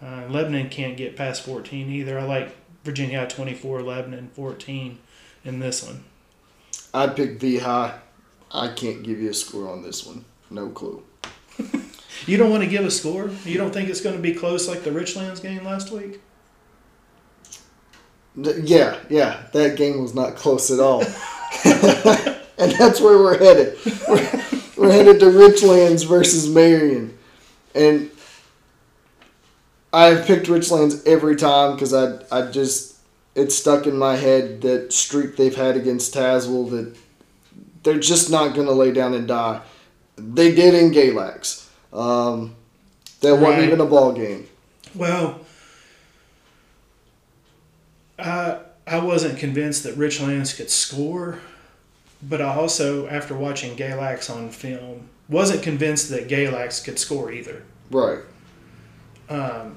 Uh, 0.00 0.22
Lebanon 0.30 0.70
can't 0.70 0.96
get 0.96 1.16
past 1.16 1.42
14 1.42 1.90
either. 1.90 2.18
I 2.18 2.22
like 2.22 2.56
Virginia 2.84 3.20
High 3.20 3.26
24, 3.26 3.82
Lebanon 3.82 4.30
14 4.32 4.98
in 5.44 5.58
this 5.58 5.82
one. 5.82 6.04
I'd 6.94 7.16
pick 7.16 7.40
V 7.40 7.58
High. 7.58 7.98
I 8.52 8.68
can't 8.68 9.02
give 9.02 9.20
you 9.20 9.30
a 9.30 9.34
score 9.34 9.68
on 9.68 9.82
this 9.82 10.06
one. 10.06 10.24
No 10.48 10.68
clue. 10.70 11.02
You 12.26 12.36
don't 12.36 12.50
want 12.50 12.62
to 12.62 12.68
give 12.68 12.84
a 12.84 12.90
score? 12.90 13.30
You 13.46 13.56
don't 13.56 13.72
think 13.72 13.88
it's 13.88 14.02
going 14.02 14.14
to 14.14 14.20
be 14.20 14.34
close 14.34 14.68
like 14.68 14.82
the 14.82 14.90
Richlands 14.90 15.40
game 15.40 15.64
last 15.64 15.90
week? 15.90 16.20
Yeah, 18.36 18.98
yeah, 19.08 19.44
that 19.54 19.76
game 19.76 20.02
was 20.02 20.14
not 20.14 20.36
close 20.36 20.70
at 20.70 20.80
all. 20.80 21.00
and 21.64 22.72
that's 22.72 23.00
where 23.00 23.16
we're 23.16 23.38
headed. 23.38 23.78
We're, 24.06 24.44
we're 24.76 24.92
headed 24.92 25.20
to 25.20 25.26
Richlands 25.26 26.06
versus 26.06 26.46
Marion. 26.46 27.18
And 27.74 28.10
I've 29.92 30.26
picked 30.26 30.46
Richlands 30.46 31.06
every 31.06 31.36
time 31.36 31.74
because 31.74 31.94
I, 31.94 32.18
I 32.30 32.50
just, 32.50 32.98
it's 33.34 33.56
stuck 33.56 33.86
in 33.86 33.96
my 33.96 34.16
head 34.16 34.62
that 34.62 34.92
streak 34.92 35.36
they've 35.36 35.54
had 35.54 35.76
against 35.76 36.14
Tazewell 36.14 36.70
that 36.70 36.96
they're 37.82 37.98
just 37.98 38.30
not 38.30 38.54
going 38.54 38.66
to 38.66 38.72
lay 38.72 38.92
down 38.92 39.14
and 39.14 39.26
die. 39.26 39.60
They 40.16 40.54
did 40.54 40.74
in 40.74 40.90
Galax. 40.90 41.66
Um, 41.92 42.54
that 43.20 43.36
wasn't 43.36 43.64
even 43.64 43.80
a 43.80 43.86
ball 43.86 44.12
game. 44.12 44.46
Well, 44.94 45.40
I 48.18 48.58
I 48.86 48.98
wasn't 48.98 49.38
convinced 49.38 49.84
that 49.84 49.96
Richlands 49.96 50.56
could 50.56 50.70
score, 50.70 51.38
but 52.22 52.40
I 52.40 52.54
also, 52.54 53.06
after 53.08 53.34
watching 53.34 53.76
Galax 53.76 54.34
on 54.34 54.50
film, 54.50 55.08
wasn't 55.30 55.62
convinced 55.62 56.10
that 56.10 56.28
Galax 56.28 56.84
could 56.84 56.98
score 56.98 57.32
either. 57.32 57.62
Right. 57.90 58.18
um, 59.28 59.76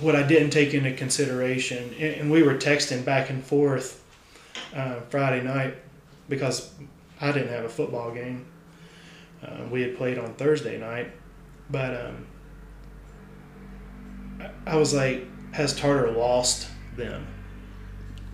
what 0.00 0.16
I 0.16 0.22
didn't 0.24 0.50
take 0.50 0.74
into 0.74 0.92
consideration, 0.92 1.94
and 2.00 2.14
and 2.14 2.30
we 2.30 2.42
were 2.42 2.54
texting 2.54 3.04
back 3.04 3.30
and 3.30 3.44
forth 3.44 4.02
uh, 4.74 5.00
Friday 5.10 5.42
night 5.44 5.74
because 6.28 6.72
I 7.20 7.30
didn't 7.32 7.50
have 7.50 7.64
a 7.64 7.68
football 7.68 8.10
game. 8.12 8.44
Uh, 9.44 9.58
we 9.70 9.82
had 9.82 9.96
played 9.96 10.18
on 10.18 10.34
Thursday 10.34 10.78
night, 10.78 11.12
but 11.70 12.06
um, 12.06 12.26
I- 14.40 14.50
I 14.72 14.76
was 14.76 14.92
like, 14.94 15.26
has 15.52 15.74
Tartar 15.76 16.10
lost 16.10 16.68
them? 16.96 17.26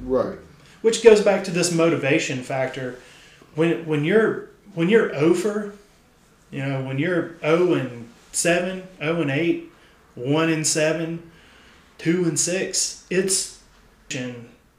Right. 0.03 0.39
Which 0.83 1.03
goes 1.05 1.21
back 1.21 1.45
to 1.45 1.51
this 1.51 1.73
motivation 1.75 2.43
factor. 2.43 2.97
When 3.55 3.85
when 3.87 4.05
you're 4.05 4.49
when 4.75 4.89
you're 4.89 5.15
over 5.15 5.75
You 6.51 6.65
know, 6.67 6.83
when 6.85 6.99
you're 6.99 7.39
0 7.41 7.75
and 7.75 8.09
7, 8.33 8.83
0 8.99 9.21
and 9.21 9.31
8, 9.31 9.71
1 10.15 10.49
and 10.51 10.67
7, 10.67 11.31
2 11.99 12.25
and 12.25 12.39
6, 12.39 13.07
it's 13.11 13.61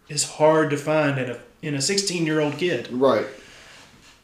is 0.09 0.23
hard 0.31 0.69
to 0.69 0.77
find 0.77 1.17
in 1.17 1.29
a 1.29 1.39
in 1.61 1.73
a 1.75 1.81
16 1.81 2.25
year 2.25 2.41
old 2.41 2.57
kid 2.57 2.89
Right. 2.91 3.25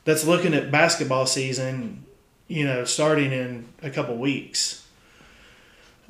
that's 0.04 0.26
looking 0.26 0.54
at 0.54 0.70
basketball 0.72 1.26
season, 1.26 2.04
you 2.48 2.66
know, 2.66 2.84
starting 2.84 3.32
in 3.32 3.68
a 3.82 3.90
couple 3.90 4.18
weeks. 4.18 4.86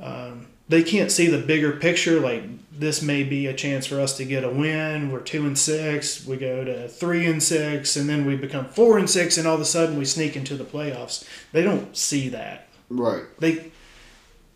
Um, 0.01 0.47
they 0.69 0.83
can't 0.83 1.11
see 1.11 1.27
the 1.27 1.39
bigger 1.39 1.71
picture. 1.73 2.19
Like 2.19 2.43
this 2.71 3.01
may 3.01 3.23
be 3.23 3.47
a 3.47 3.53
chance 3.53 3.85
for 3.85 3.99
us 3.99 4.17
to 4.17 4.25
get 4.25 4.43
a 4.43 4.49
win. 4.49 5.11
We're 5.11 5.19
two 5.19 5.45
and 5.45 5.57
six. 5.57 6.25
We 6.25 6.37
go 6.37 6.63
to 6.63 6.87
three 6.87 7.25
and 7.25 7.41
six, 7.41 7.95
and 7.95 8.09
then 8.09 8.25
we 8.25 8.35
become 8.35 8.65
four 8.65 8.97
and 8.97 9.09
six, 9.09 9.37
and 9.37 9.47
all 9.47 9.55
of 9.55 9.61
a 9.61 9.65
sudden 9.65 9.97
we 9.97 10.05
sneak 10.05 10.35
into 10.35 10.55
the 10.55 10.63
playoffs. 10.63 11.27
They 11.51 11.63
don't 11.63 11.95
see 11.95 12.29
that. 12.29 12.67
Right. 12.89 13.23
They 13.39 13.71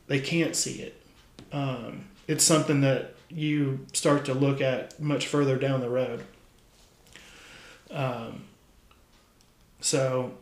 they 0.07 0.19
can't 0.19 0.55
see 0.55 0.81
it. 0.81 1.01
Um, 1.51 2.05
it's 2.27 2.43
something 2.43 2.81
that 2.81 3.15
you 3.29 3.85
start 3.93 4.25
to 4.25 4.33
look 4.33 4.61
at 4.61 4.99
much 4.99 5.27
further 5.27 5.57
down 5.57 5.81
the 5.81 5.89
road. 5.89 6.23
Um, 7.89 8.43
so, 9.79 10.33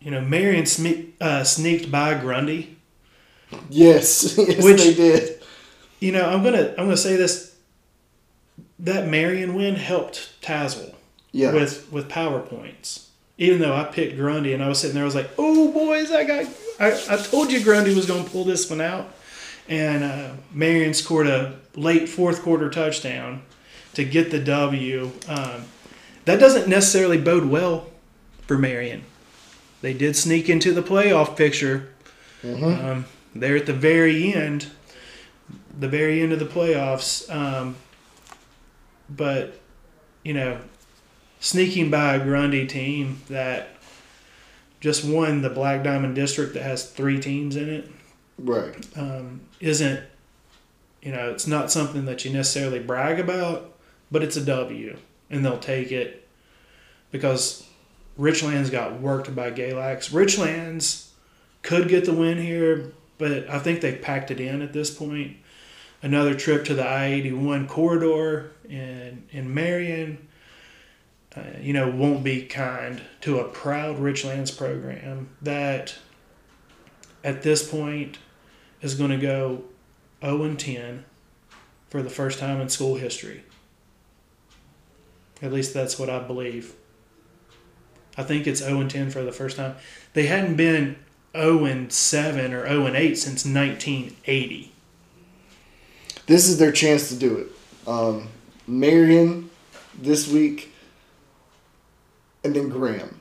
you 0.00 0.10
know, 0.10 0.20
Marion 0.20 0.64
sme- 0.64 1.12
uh, 1.20 1.44
sneaked 1.44 1.90
by 1.90 2.14
Grundy. 2.14 2.75
Yes. 3.70 4.36
yes, 4.38 4.62
Which- 4.62 4.82
they 4.82 4.94
did. 4.94 5.42
You 6.00 6.12
know, 6.12 6.28
I'm 6.28 6.42
gonna 6.42 6.68
I'm 6.76 6.84
gonna 6.84 6.96
say 6.96 7.16
this. 7.16 7.54
That 8.78 9.08
Marion 9.08 9.54
win 9.54 9.74
helped 9.76 10.40
Tazewell 10.42 10.94
Yeah. 11.32 11.52
with 11.54 11.90
with 11.90 12.08
PowerPoints. 12.10 13.06
Even 13.38 13.60
though 13.60 13.74
I 13.74 13.84
picked 13.84 14.16
Grundy 14.16 14.52
and 14.52 14.62
I 14.62 14.68
was 14.68 14.78
sitting 14.80 14.94
there, 14.94 15.02
I 15.04 15.06
was 15.06 15.14
like, 15.14 15.30
"Oh 15.38 15.72
boys, 15.72 16.10
I 16.10 16.24
got 16.24 16.46
I, 16.78 16.92
I 17.10 17.16
told 17.16 17.50
you 17.50 17.62
Grundy 17.64 17.94
was 17.94 18.04
going 18.06 18.24
to 18.24 18.30
pull 18.30 18.44
this 18.44 18.68
one 18.68 18.80
out." 18.82 19.08
And 19.68 20.04
uh, 20.04 20.30
Marion 20.52 20.92
scored 20.94 21.26
a 21.26 21.58
late 21.74 22.08
fourth 22.08 22.42
quarter 22.42 22.68
touchdown 22.70 23.42
to 23.94 24.04
get 24.04 24.30
the 24.30 24.38
W. 24.38 25.10
Um, 25.28 25.64
that 26.26 26.38
doesn't 26.38 26.68
necessarily 26.68 27.18
bode 27.18 27.46
well 27.46 27.86
for 28.46 28.58
Marion. 28.58 29.04
They 29.80 29.92
did 29.94 30.14
sneak 30.16 30.48
into 30.50 30.72
the 30.74 30.82
playoff 30.82 31.36
picture 31.36 31.88
Mhm. 32.42 32.84
um, 32.84 33.04
there 33.40 33.56
at 33.56 33.66
the 33.66 33.72
very 33.72 34.32
end, 34.32 34.68
the 35.78 35.88
very 35.88 36.20
end 36.22 36.32
of 36.32 36.38
the 36.38 36.46
playoffs. 36.46 37.30
Um, 37.34 37.76
but 39.08 39.60
you 40.24 40.34
know, 40.34 40.58
sneaking 41.40 41.90
by 41.90 42.16
a 42.16 42.24
Grundy 42.24 42.66
team 42.66 43.20
that 43.28 43.68
just 44.80 45.04
won 45.04 45.42
the 45.42 45.50
Black 45.50 45.82
Diamond 45.82 46.14
District 46.14 46.54
that 46.54 46.62
has 46.62 46.90
three 46.90 47.20
teams 47.20 47.56
in 47.56 47.68
it 47.68 47.90
Right. 48.38 48.86
um, 48.96 49.40
isn't, 49.60 50.00
you 51.02 51.12
know, 51.12 51.30
it's 51.30 51.46
not 51.46 51.70
something 51.70 52.04
that 52.06 52.24
you 52.24 52.32
necessarily 52.32 52.78
brag 52.80 53.18
about, 53.18 53.74
but 54.10 54.22
it's 54.22 54.36
a 54.36 54.44
W, 54.44 54.96
and 55.30 55.44
they'll 55.44 55.58
take 55.58 55.92
it 55.92 56.28
because 57.10 57.66
Richlands 58.18 58.70
got 58.70 59.00
worked 59.00 59.34
by 59.34 59.50
Galax. 59.50 60.10
Richlands 60.10 61.08
could 61.62 61.88
get 61.88 62.04
the 62.04 62.12
win 62.12 62.38
here, 62.38 62.92
but 63.18 63.48
I 63.48 63.58
think 63.58 63.80
they've 63.80 64.00
packed 64.00 64.30
it 64.30 64.40
in 64.40 64.62
at 64.62 64.72
this 64.72 64.90
point. 64.90 65.36
Another 66.02 66.34
trip 66.34 66.64
to 66.66 66.74
the 66.74 66.86
I 66.86 67.06
81 67.06 67.68
corridor 67.68 68.52
in, 68.68 69.24
in 69.30 69.52
Marion, 69.52 70.28
uh, 71.34 71.42
you 71.60 71.72
know, 71.72 71.90
won't 71.90 72.22
be 72.22 72.42
kind 72.42 73.02
to 73.22 73.38
a 73.38 73.44
proud 73.44 73.96
Richlands 73.96 74.56
program 74.56 75.30
that 75.42 75.96
at 77.24 77.42
this 77.42 77.68
point 77.68 78.18
is 78.82 78.94
going 78.94 79.10
to 79.10 79.16
go 79.16 79.64
0 80.22 80.42
and 80.44 80.58
10 80.58 81.04
for 81.88 82.02
the 82.02 82.10
first 82.10 82.38
time 82.38 82.60
in 82.60 82.68
school 82.68 82.96
history. 82.96 83.42
At 85.42 85.52
least 85.52 85.74
that's 85.74 85.98
what 85.98 86.08
I 86.08 86.20
believe. 86.20 86.74
I 88.16 88.22
think 88.22 88.46
it's 88.46 88.60
0 88.60 88.80
and 88.80 88.90
10 88.90 89.10
for 89.10 89.22
the 89.22 89.32
first 89.32 89.56
time. 89.56 89.76
They 90.14 90.26
hadn't 90.26 90.56
been 90.56 90.96
0 91.36 91.64
and 91.64 91.92
7 91.92 92.52
or 92.52 92.66
0 92.66 92.86
and 92.86 92.96
8 92.96 93.16
since 93.16 93.44
1980. 93.44 94.72
This 96.26 96.48
is 96.48 96.58
their 96.58 96.72
chance 96.72 97.08
to 97.08 97.14
do 97.14 97.36
it. 97.36 97.48
Um, 97.88 98.28
Marion 98.66 99.50
this 100.00 100.28
week, 100.28 100.72
and 102.42 102.54
then 102.54 102.68
Graham. 102.68 103.20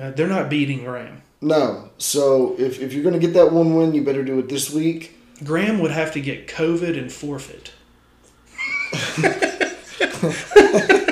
Uh, 0.00 0.10
they're 0.10 0.26
not 0.26 0.48
beating 0.48 0.84
Graham. 0.84 1.22
No. 1.40 1.90
So 1.98 2.54
if, 2.58 2.80
if 2.80 2.92
you're 2.92 3.02
going 3.02 3.14
to 3.14 3.20
get 3.20 3.34
that 3.34 3.52
one 3.52 3.74
win, 3.74 3.92
you 3.92 4.02
better 4.02 4.24
do 4.24 4.38
it 4.38 4.48
this 4.48 4.70
week. 4.70 5.18
Graham 5.44 5.80
would 5.80 5.90
have 5.90 6.12
to 6.12 6.20
get 6.20 6.48
COVID 6.48 6.96
and 6.98 7.12
forfeit. 7.12 7.72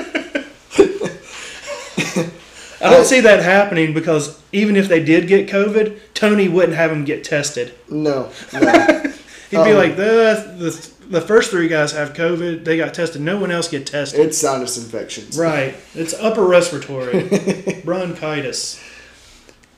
I 2.83 2.91
don't 2.91 3.05
see 3.05 3.21
that 3.21 3.43
happening 3.43 3.93
because 3.93 4.41
even 4.53 4.77
if 4.77 4.89
they 4.89 5.03
did 5.03 5.27
get 5.29 5.49
COVID, 5.49 5.99
Tony 6.15 6.49
wouldn't 6.49 6.77
have 6.77 6.91
them 6.91 7.05
get 7.05 7.25
tested. 7.25 7.75
No. 7.91 8.31
No. 8.53 8.61
He'd 9.51 9.57
be 9.65 9.73
Um, 9.73 9.75
like, 9.77 9.97
the, 9.97 10.55
the 10.59 10.91
the 11.11 11.21
first 11.21 11.51
three 11.51 11.67
guys 11.67 11.91
have 11.93 12.13
COVID. 12.15 12.65
They 12.65 12.77
got 12.77 12.95
tested. 12.95 13.21
No 13.21 13.37
one 13.39 13.51
else 13.51 13.67
get 13.69 13.85
tested. 13.87 14.21
it's 14.21 14.39
sinus 14.39 14.77
infections. 14.79 15.37
right. 15.37 15.75
It's 15.95 16.15
upper 16.15 16.45
respiratory 16.45 17.83
bronchitis. 17.85 18.81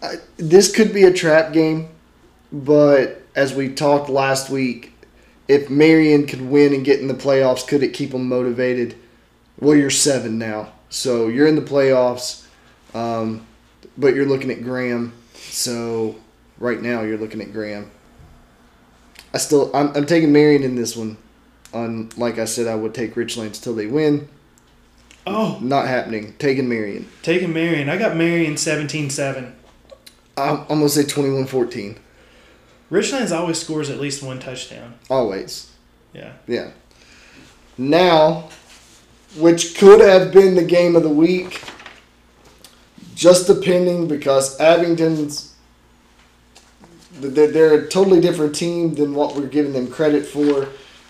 I, 0.02 0.16
this 0.36 0.70
could 0.74 0.92
be 0.92 1.04
a 1.04 1.12
trap 1.12 1.52
game, 1.54 1.88
but 2.52 3.22
as 3.34 3.54
we 3.54 3.70
talked 3.72 4.10
last 4.10 4.50
week, 4.50 4.92
if 5.48 5.70
Marion 5.70 6.26
could 6.26 6.42
win 6.42 6.74
and 6.74 6.84
get 6.84 7.00
in 7.00 7.08
the 7.08 7.14
playoffs, 7.14 7.66
could 7.66 7.82
it 7.82 7.94
keep 7.94 8.10
them 8.10 8.28
motivated? 8.28 8.94
Well, 9.58 9.76
you're 9.76 9.90
seven 9.90 10.38
now, 10.38 10.72
so 10.90 11.28
you're 11.28 11.46
in 11.46 11.54
the 11.56 11.62
playoffs, 11.62 12.41
um, 12.94 13.46
but 13.96 14.14
you're 14.14 14.26
looking 14.26 14.50
at 14.50 14.62
Graham. 14.62 15.12
So 15.34 16.16
right 16.58 16.80
now, 16.80 17.02
you're 17.02 17.18
looking 17.18 17.40
at 17.40 17.52
Graham. 17.52 17.90
I 19.34 19.38
still, 19.38 19.70
I'm, 19.74 19.94
I'm 19.96 20.06
taking 20.06 20.32
Marion 20.32 20.62
in 20.62 20.74
this 20.76 20.96
one. 20.96 21.16
On 21.72 22.10
like 22.18 22.38
I 22.38 22.44
said, 22.44 22.66
I 22.66 22.74
would 22.74 22.94
take 22.94 23.14
Richlands 23.14 23.62
till 23.62 23.74
they 23.74 23.86
win. 23.86 24.28
Oh, 25.26 25.58
Not 25.62 25.86
happening. 25.88 26.34
Taking 26.38 26.68
Marion. 26.68 27.08
taking 27.22 27.52
Marion. 27.52 27.88
I 27.88 27.96
got 27.96 28.14
Marion 28.16 28.54
17-7. 28.54 29.52
I'm, 30.36 30.58
I'm 30.60 30.66
gonna 30.66 30.88
say 30.88 31.04
21-14. 31.04 31.96
Richlands 32.90 33.32
always 33.34 33.58
scores 33.58 33.88
at 33.88 34.00
least 34.00 34.22
one 34.22 34.38
touchdown. 34.38 34.94
Always. 35.08 35.70
Yeah. 36.12 36.34
Yeah. 36.46 36.72
Now, 37.78 38.50
which 39.38 39.78
could 39.78 40.00
have 40.00 40.30
been 40.32 40.54
the 40.56 40.64
game 40.64 40.94
of 40.94 41.02
the 41.02 41.08
week, 41.08 41.62
just 43.22 43.46
depending 43.46 44.08
because 44.08 44.58
Abingdon's 44.58 45.54
they're, 47.12 47.52
they're 47.52 47.74
a 47.74 47.88
totally 47.88 48.20
different 48.20 48.52
team 48.52 48.96
than 48.96 49.14
what 49.14 49.36
we're 49.36 49.46
giving 49.46 49.72
them 49.72 49.88
credit 49.88 50.26
for, 50.26 50.66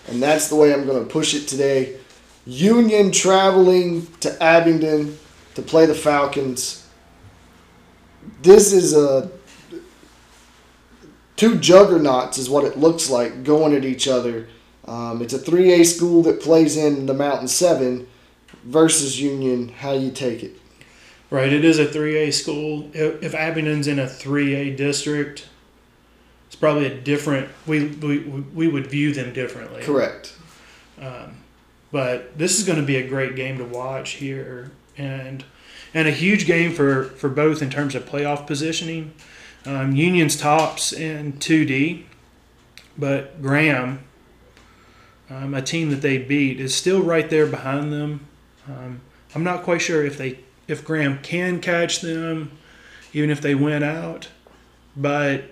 and 0.07 0.21
that's 0.21 0.47
the 0.47 0.55
way 0.55 0.71
I'm 0.71 0.85
going 0.85 1.03
to 1.03 1.11
push 1.11 1.33
it 1.33 1.47
today. 1.47 1.97
Union 2.45 3.11
traveling 3.11 4.05
to 4.19 4.43
Abingdon 4.43 5.17
to 5.55 5.63
play 5.63 5.87
the 5.87 5.95
Falcons. 5.95 6.87
This 8.43 8.73
is 8.73 8.95
a 8.95 9.31
two 11.35 11.57
juggernauts 11.57 12.37
is 12.37 12.47
what 12.47 12.63
it 12.63 12.77
looks 12.77 13.09
like 13.09 13.43
going 13.43 13.73
at 13.73 13.85
each 13.85 14.07
other. 14.07 14.47
Um, 14.85 15.23
it's 15.23 15.33
a 15.33 15.39
3A 15.39 15.83
school 15.85 16.21
that 16.23 16.41
plays 16.41 16.77
in 16.77 17.07
the 17.07 17.13
Mountain 17.13 17.47
7 17.47 18.05
versus 18.65 19.19
Union. 19.19 19.69
How 19.69 19.93
you 19.93 20.11
take 20.11 20.43
it? 20.43 20.59
Right, 21.33 21.51
it 21.51 21.65
is 21.65 21.79
a 21.79 21.87
3A 21.87 22.31
school. 22.31 22.91
If 22.93 23.33
Abingdon's 23.33 23.87
in 23.87 23.97
a 23.97 24.05
3A 24.05 24.77
district, 24.77 25.47
it's 26.45 26.55
probably 26.55 26.85
a 26.85 26.95
different. 26.95 27.49
We 27.65 27.87
we, 27.87 28.19
we 28.19 28.67
would 28.67 28.85
view 28.85 29.13
them 29.13 29.33
differently. 29.33 29.81
Correct. 29.81 30.35
Um, 31.01 31.37
but 31.91 32.37
this 32.37 32.59
is 32.59 32.67
going 32.67 32.79
to 32.79 32.85
be 32.85 32.97
a 32.97 33.07
great 33.07 33.35
game 33.35 33.57
to 33.57 33.65
watch 33.65 34.11
here, 34.11 34.69
and 34.95 35.43
and 35.95 36.07
a 36.07 36.11
huge 36.11 36.45
game 36.45 36.71
for 36.71 37.05
for 37.05 37.29
both 37.29 37.63
in 37.63 37.71
terms 37.71 37.95
of 37.95 38.05
playoff 38.05 38.45
positioning. 38.45 39.11
Um, 39.65 39.95
Union's 39.95 40.37
tops 40.37 40.93
in 40.93 41.33
2D, 41.33 42.03
but 42.95 43.41
Graham, 43.41 44.03
um, 45.31 45.55
a 45.55 45.63
team 45.63 45.89
that 45.89 46.03
they 46.03 46.19
beat, 46.19 46.59
is 46.59 46.75
still 46.75 47.01
right 47.01 47.27
there 47.27 47.47
behind 47.47 47.91
them. 47.91 48.27
Um, 48.67 49.01
I'm 49.33 49.43
not 49.43 49.63
quite 49.63 49.81
sure 49.81 50.05
if 50.05 50.15
they 50.19 50.37
if 50.67 50.83
Graham 50.83 51.19
can 51.19 51.59
catch 51.59 52.01
them, 52.01 52.51
even 53.13 53.29
if 53.29 53.41
they 53.41 53.55
went 53.55 53.83
out. 53.83 54.29
But 54.95 55.45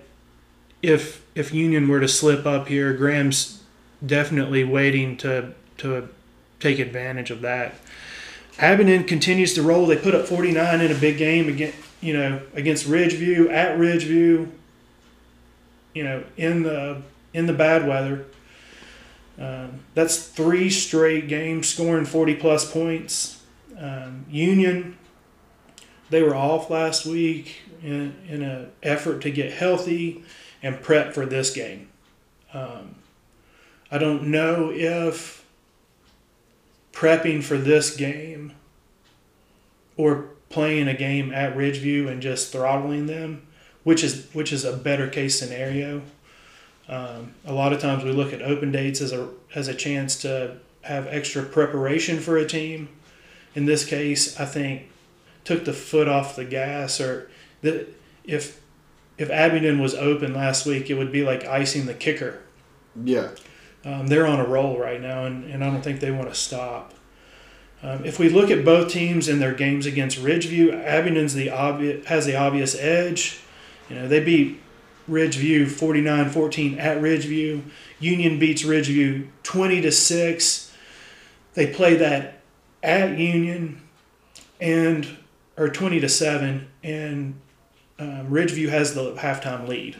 if 0.82 1.24
if 1.34 1.52
Union 1.52 1.88
were 1.88 2.00
to 2.00 2.08
slip 2.08 2.46
up 2.46 2.68
here, 2.68 2.92
Graham's 2.92 3.62
definitely 4.04 4.64
waiting 4.64 5.16
to 5.18 5.54
to 5.78 6.08
take 6.60 6.78
advantage 6.78 7.30
of 7.30 7.40
that. 7.40 7.74
Abingdon 8.58 9.04
continues 9.04 9.54
to 9.54 9.62
roll. 9.62 9.86
They 9.86 9.96
put 9.96 10.14
up 10.14 10.26
49 10.26 10.80
in 10.80 10.92
a 10.92 10.94
big 10.94 11.16
game 11.18 11.48
again 11.48 11.72
you 12.02 12.12
know, 12.12 12.42
against 12.52 12.86
Ridgeview 12.86 13.50
at 13.50 13.78
Ridgeview, 13.78 14.50
you 15.94 16.04
know, 16.04 16.24
in 16.36 16.64
the 16.64 17.00
in 17.32 17.46
the 17.46 17.52
bad 17.54 17.86
weather. 17.86 18.26
Um, 19.38 19.80
that's 19.94 20.26
three 20.26 20.68
straight 20.68 21.28
games 21.28 21.68
scoring 21.68 22.04
40 22.04 22.34
plus 22.34 22.70
points. 22.70 23.42
Um, 23.78 24.26
Union, 24.28 24.98
they 26.12 26.22
were 26.22 26.36
off 26.36 26.68
last 26.68 27.06
week 27.06 27.62
in, 27.82 28.14
in 28.28 28.42
an 28.42 28.70
effort 28.82 29.22
to 29.22 29.30
get 29.30 29.50
healthy 29.50 30.22
and 30.62 30.80
prep 30.80 31.14
for 31.14 31.24
this 31.24 31.50
game. 31.50 31.88
Um, 32.52 32.96
I 33.90 33.96
don't 33.96 34.24
know 34.24 34.70
if 34.70 35.44
prepping 36.92 37.42
for 37.42 37.56
this 37.56 37.96
game 37.96 38.52
or 39.96 40.28
playing 40.50 40.86
a 40.86 40.94
game 40.94 41.32
at 41.32 41.56
Ridgeview 41.56 42.08
and 42.08 42.20
just 42.20 42.52
throttling 42.52 43.06
them, 43.06 43.46
which 43.82 44.04
is 44.04 44.28
which 44.34 44.52
is 44.52 44.64
a 44.64 44.76
better 44.76 45.08
case 45.08 45.38
scenario. 45.38 46.02
Um, 46.88 47.32
a 47.46 47.54
lot 47.54 47.72
of 47.72 47.80
times 47.80 48.04
we 48.04 48.12
look 48.12 48.34
at 48.34 48.42
open 48.42 48.70
dates 48.70 49.00
as 49.00 49.12
a 49.12 49.30
as 49.54 49.68
a 49.68 49.74
chance 49.74 50.20
to 50.22 50.58
have 50.82 51.06
extra 51.06 51.42
preparation 51.42 52.20
for 52.20 52.36
a 52.36 52.46
team. 52.46 52.90
In 53.54 53.64
this 53.64 53.84
case, 53.84 54.38
I 54.38 54.44
think 54.44 54.90
took 55.44 55.64
the 55.64 55.72
foot 55.72 56.08
off 56.08 56.36
the 56.36 56.44
gas, 56.44 57.00
or 57.00 57.30
that 57.62 57.88
if 58.24 58.60
if 59.18 59.30
Abingdon 59.30 59.78
was 59.80 59.94
open 59.94 60.34
last 60.34 60.66
week, 60.66 60.90
it 60.90 60.94
would 60.94 61.12
be 61.12 61.22
like 61.22 61.44
icing 61.44 61.86
the 61.86 61.94
kicker. 61.94 62.40
Yeah. 63.02 63.30
Um, 63.84 64.06
they're 64.06 64.26
on 64.26 64.38
a 64.38 64.46
roll 64.46 64.78
right 64.78 65.00
now, 65.00 65.24
and, 65.24 65.44
and 65.44 65.64
I 65.64 65.70
don't 65.70 65.82
think 65.82 66.00
they 66.00 66.10
want 66.10 66.28
to 66.28 66.34
stop. 66.34 66.94
Um, 67.82 68.04
if 68.04 68.18
we 68.18 68.28
look 68.28 68.50
at 68.50 68.64
both 68.64 68.92
teams 68.92 69.28
in 69.28 69.40
their 69.40 69.54
games 69.54 69.86
against 69.86 70.18
Ridgeview, 70.18 70.72
Abingdon's 70.84 71.34
the 71.34 71.50
obvious 71.50 72.06
has 72.06 72.26
the 72.26 72.36
obvious 72.36 72.76
edge. 72.76 73.40
You 73.88 73.96
know, 73.96 74.08
they 74.08 74.20
beat 74.20 74.60
Ridgeview 75.10 75.66
49-14 75.66 76.78
at 76.78 76.98
Ridgeview. 76.98 77.62
Union 77.98 78.38
beats 78.38 78.62
Ridgeview 78.62 79.28
20 79.42 79.80
to 79.80 79.90
6. 79.90 80.72
They 81.54 81.66
play 81.66 81.96
that 81.96 82.40
at 82.82 83.18
Union 83.18 83.80
and 84.60 85.18
or 85.56 85.68
20 85.68 86.00
to 86.00 86.08
7 86.08 86.68
and 86.82 87.40
um, 87.98 88.28
Ridgeview 88.28 88.68
has 88.68 88.94
the 88.94 89.14
halftime 89.14 89.68
lead. 89.68 89.96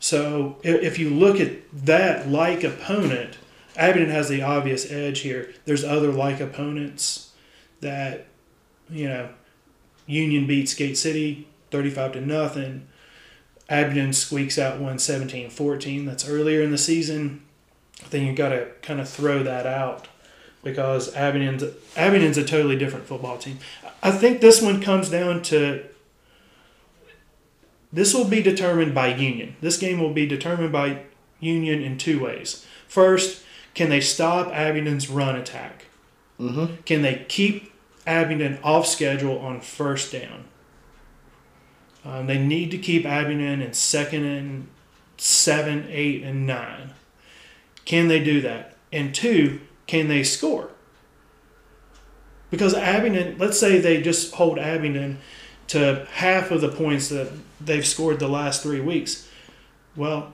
So 0.00 0.56
if, 0.62 0.82
if 0.82 0.98
you 0.98 1.10
look 1.10 1.38
at 1.38 1.52
that 1.84 2.28
like 2.28 2.64
opponent, 2.64 3.38
Abingdon 3.76 4.10
has 4.10 4.28
the 4.28 4.42
obvious 4.42 4.90
edge 4.90 5.20
here. 5.20 5.52
There's 5.66 5.84
other 5.84 6.10
like 6.10 6.40
opponents 6.40 7.32
that, 7.80 8.26
you 8.88 9.08
know, 9.08 9.28
Union 10.06 10.46
beats 10.46 10.74
Gate 10.74 10.96
City 10.98 11.46
35 11.70 12.12
to 12.12 12.20
nothing. 12.20 12.88
Abingdon 13.68 14.12
squeaks 14.12 14.58
out 14.58 14.80
one 14.80 14.96
17-14. 14.96 16.04
That's 16.04 16.28
earlier 16.28 16.62
in 16.62 16.72
the 16.72 16.78
season. 16.78 17.42
Then 18.08 18.26
you 18.26 18.34
got 18.34 18.48
to 18.48 18.70
kind 18.82 19.00
of 19.00 19.08
throw 19.08 19.42
that 19.42 19.66
out 19.66 20.08
because 20.62 21.14
Abingdon's 21.14 21.64
Abingdon's 21.96 22.38
a 22.38 22.44
totally 22.44 22.76
different 22.76 23.06
football 23.06 23.38
team. 23.38 23.58
I 24.02 24.10
think 24.10 24.40
this 24.40 24.60
one 24.60 24.80
comes 24.80 25.10
down 25.10 25.42
to 25.44 25.84
this 27.92 28.14
will 28.14 28.24
be 28.24 28.42
determined 28.42 28.94
by 28.94 29.14
Union. 29.14 29.56
This 29.60 29.76
game 29.76 29.98
will 29.98 30.12
be 30.12 30.26
determined 30.26 30.72
by 30.72 31.02
Union 31.40 31.82
in 31.82 31.98
two 31.98 32.22
ways. 32.22 32.66
First, 32.86 33.42
can 33.74 33.88
they 33.88 34.00
stop 34.00 34.52
Abingdon's 34.52 35.08
run 35.08 35.36
attack? 35.36 35.86
Mm-hmm. 36.38 36.82
Can 36.82 37.02
they 37.02 37.24
keep 37.28 37.72
Abingdon 38.06 38.58
off 38.62 38.86
schedule 38.86 39.38
on 39.38 39.60
first 39.60 40.12
down? 40.12 40.44
Um, 42.04 42.26
they 42.26 42.38
need 42.38 42.70
to 42.70 42.78
keep 42.78 43.04
Abingdon 43.04 43.60
in 43.60 43.72
second 43.74 44.24
and 44.24 44.68
seven, 45.16 45.86
eight, 45.90 46.22
and 46.22 46.46
nine. 46.46 46.94
Can 47.84 48.08
they 48.08 48.22
do 48.22 48.40
that? 48.40 48.76
And 48.92 49.14
two, 49.14 49.60
can 49.90 50.06
they 50.06 50.22
score? 50.22 50.70
Because 52.48 52.74
Abingdon, 52.74 53.38
let's 53.38 53.58
say 53.58 53.80
they 53.80 54.00
just 54.00 54.32
hold 54.36 54.56
Abingdon 54.56 55.18
to 55.66 56.06
half 56.12 56.52
of 56.52 56.60
the 56.60 56.68
points 56.68 57.08
that 57.08 57.32
they've 57.60 57.84
scored 57.84 58.20
the 58.20 58.28
last 58.28 58.62
three 58.62 58.80
weeks. 58.80 59.28
Well, 59.96 60.32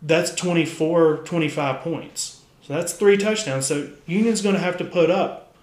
that's 0.00 0.34
24, 0.34 1.18
25 1.18 1.80
points. 1.82 2.40
So 2.62 2.72
that's 2.72 2.94
three 2.94 3.18
touchdowns. 3.18 3.66
So 3.66 3.90
Union's 4.06 4.40
going 4.40 4.54
to 4.54 4.60
have 4.62 4.78
to 4.78 4.86
put 4.86 5.10
up 5.10 5.54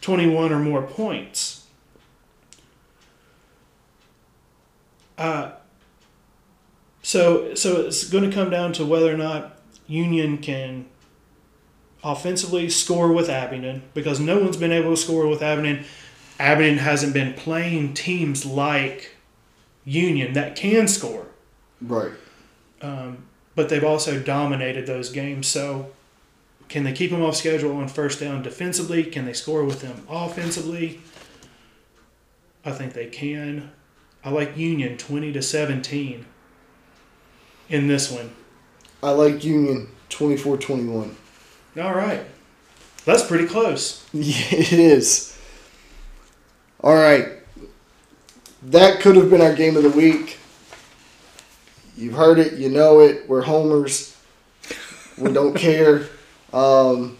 21 0.00 0.52
or 0.52 0.60
more 0.60 0.82
points. 0.82 1.66
Uh, 5.18 5.50
so 7.02 7.56
so 7.56 7.86
it's 7.86 8.08
going 8.08 8.28
to 8.28 8.34
come 8.34 8.50
down 8.50 8.72
to 8.74 8.86
whether 8.86 9.12
or 9.12 9.16
not 9.16 9.58
Union 9.88 10.38
can 10.38 10.86
offensively 12.04 12.68
score 12.68 13.10
with 13.12 13.28
Abingdon 13.30 13.82
because 13.94 14.20
no 14.20 14.38
one's 14.38 14.58
been 14.58 14.72
able 14.72 14.90
to 14.90 14.96
score 14.96 15.26
with 15.26 15.42
Abingdon. 15.42 15.84
Abingdon 16.38 16.78
hasn't 16.78 17.14
been 17.14 17.32
playing 17.32 17.94
teams 17.94 18.44
like 18.44 19.16
Union 19.84 20.34
that 20.34 20.54
can 20.54 20.86
score. 20.86 21.26
Right. 21.80 22.12
Um, 22.82 23.24
but 23.54 23.68
they've 23.68 23.84
also 23.84 24.20
dominated 24.20 24.86
those 24.86 25.10
games. 25.10 25.46
So, 25.46 25.90
can 26.68 26.84
they 26.84 26.92
keep 26.92 27.10
them 27.10 27.22
off 27.22 27.36
schedule 27.36 27.76
on 27.76 27.88
first 27.88 28.20
down 28.20 28.42
defensively? 28.42 29.04
Can 29.04 29.24
they 29.24 29.32
score 29.32 29.64
with 29.64 29.80
them 29.80 30.06
offensively? 30.08 31.00
I 32.64 32.72
think 32.72 32.94
they 32.94 33.06
can. 33.06 33.70
I 34.24 34.30
like 34.30 34.56
Union 34.56 34.96
20 34.96 35.32
to 35.32 35.42
17 35.42 36.24
in 37.68 37.86
this 37.88 38.10
one. 38.10 38.30
I 39.02 39.10
like 39.10 39.44
Union 39.44 39.88
24-21. 40.08 41.14
All 41.80 41.94
right. 41.94 42.24
That's 43.04 43.26
pretty 43.26 43.46
close. 43.46 44.06
Yeah, 44.12 44.34
it 44.50 44.72
is. 44.72 45.38
All 46.80 46.94
right. 46.94 47.28
That 48.62 49.00
could 49.00 49.16
have 49.16 49.28
been 49.28 49.40
our 49.40 49.54
game 49.54 49.76
of 49.76 49.82
the 49.82 49.90
week. 49.90 50.38
You've 51.96 52.14
heard 52.14 52.38
it, 52.38 52.54
you 52.54 52.70
know 52.70 53.00
it. 53.00 53.28
We're 53.28 53.42
homers. 53.42 54.16
We 55.18 55.32
don't 55.32 55.54
care. 55.56 56.08
Um, 56.52 57.16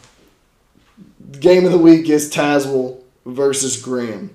game 1.40 1.64
of 1.64 1.72
the 1.72 1.78
week 1.78 2.08
is 2.08 2.30
Tazewell 2.30 3.00
versus 3.26 3.80
Graham. 3.80 4.30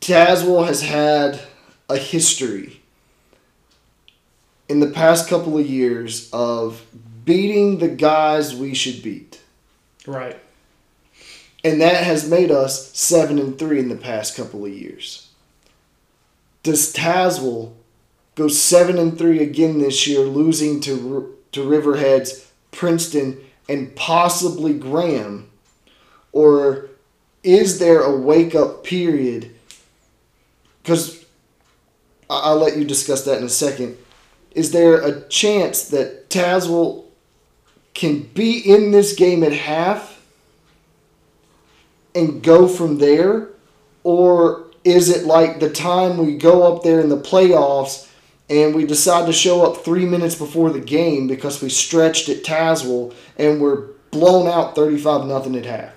Tazewell 0.00 0.66
has 0.66 0.82
had 0.82 1.40
a 1.88 1.96
history 1.96 2.82
in 4.68 4.80
the 4.80 4.90
past 4.90 5.28
couple 5.28 5.58
of 5.58 5.66
years 5.66 6.30
of 6.32 6.84
beating 7.24 7.78
the 7.78 7.88
guys 7.88 8.54
we 8.54 8.74
should 8.74 9.02
beat. 9.02 9.40
Right. 10.06 10.38
And 11.62 11.80
that 11.80 12.04
has 12.04 12.28
made 12.28 12.50
us 12.50 12.92
7 12.96 13.38
and 13.38 13.58
3 13.58 13.78
in 13.78 13.88
the 13.88 13.96
past 13.96 14.36
couple 14.36 14.64
of 14.64 14.72
years. 14.72 15.28
Does 16.62 16.92
Tazewell 16.92 17.72
go 18.34 18.48
7 18.48 18.98
and 18.98 19.16
3 19.16 19.40
again 19.40 19.78
this 19.78 20.06
year 20.06 20.20
losing 20.20 20.80
to 20.80 21.30
to 21.52 21.60
Riverheads, 21.60 22.46
Princeton 22.72 23.38
and 23.68 23.94
possibly 23.94 24.74
Graham 24.74 25.48
or 26.32 26.90
is 27.44 27.78
there 27.78 28.00
a 28.00 28.16
wake 28.16 28.56
up 28.56 28.82
period 28.82 29.54
cuz 30.82 31.24
I'll 32.28 32.58
let 32.58 32.76
you 32.76 32.84
discuss 32.84 33.24
that 33.24 33.38
in 33.38 33.44
a 33.44 33.48
second. 33.48 33.96
Is 34.54 34.70
there 34.70 35.00
a 35.00 35.20
chance 35.28 35.88
that 35.88 36.30
Tazewell 36.30 37.04
can 37.94 38.22
be 38.34 38.58
in 38.58 38.90
this 38.90 39.14
game 39.14 39.42
at 39.42 39.52
half 39.52 40.22
and 42.14 42.42
go 42.42 42.68
from 42.68 42.98
there? 42.98 43.48
Or 44.04 44.66
is 44.84 45.08
it 45.08 45.26
like 45.26 45.60
the 45.60 45.70
time 45.70 46.18
we 46.18 46.36
go 46.36 46.72
up 46.72 46.82
there 46.82 47.00
in 47.00 47.08
the 47.08 47.20
playoffs 47.20 48.08
and 48.50 48.74
we 48.74 48.84
decide 48.84 49.26
to 49.26 49.32
show 49.32 49.64
up 49.64 49.84
three 49.84 50.04
minutes 50.04 50.34
before 50.34 50.70
the 50.70 50.80
game 50.80 51.26
because 51.26 51.62
we 51.62 51.68
stretched 51.68 52.28
at 52.28 52.44
Tazewell 52.44 53.14
and 53.38 53.60
we're 53.60 53.88
blown 54.10 54.46
out 54.46 54.74
35 54.76 55.26
nothing 55.26 55.56
at 55.56 55.64
half? 55.64 55.92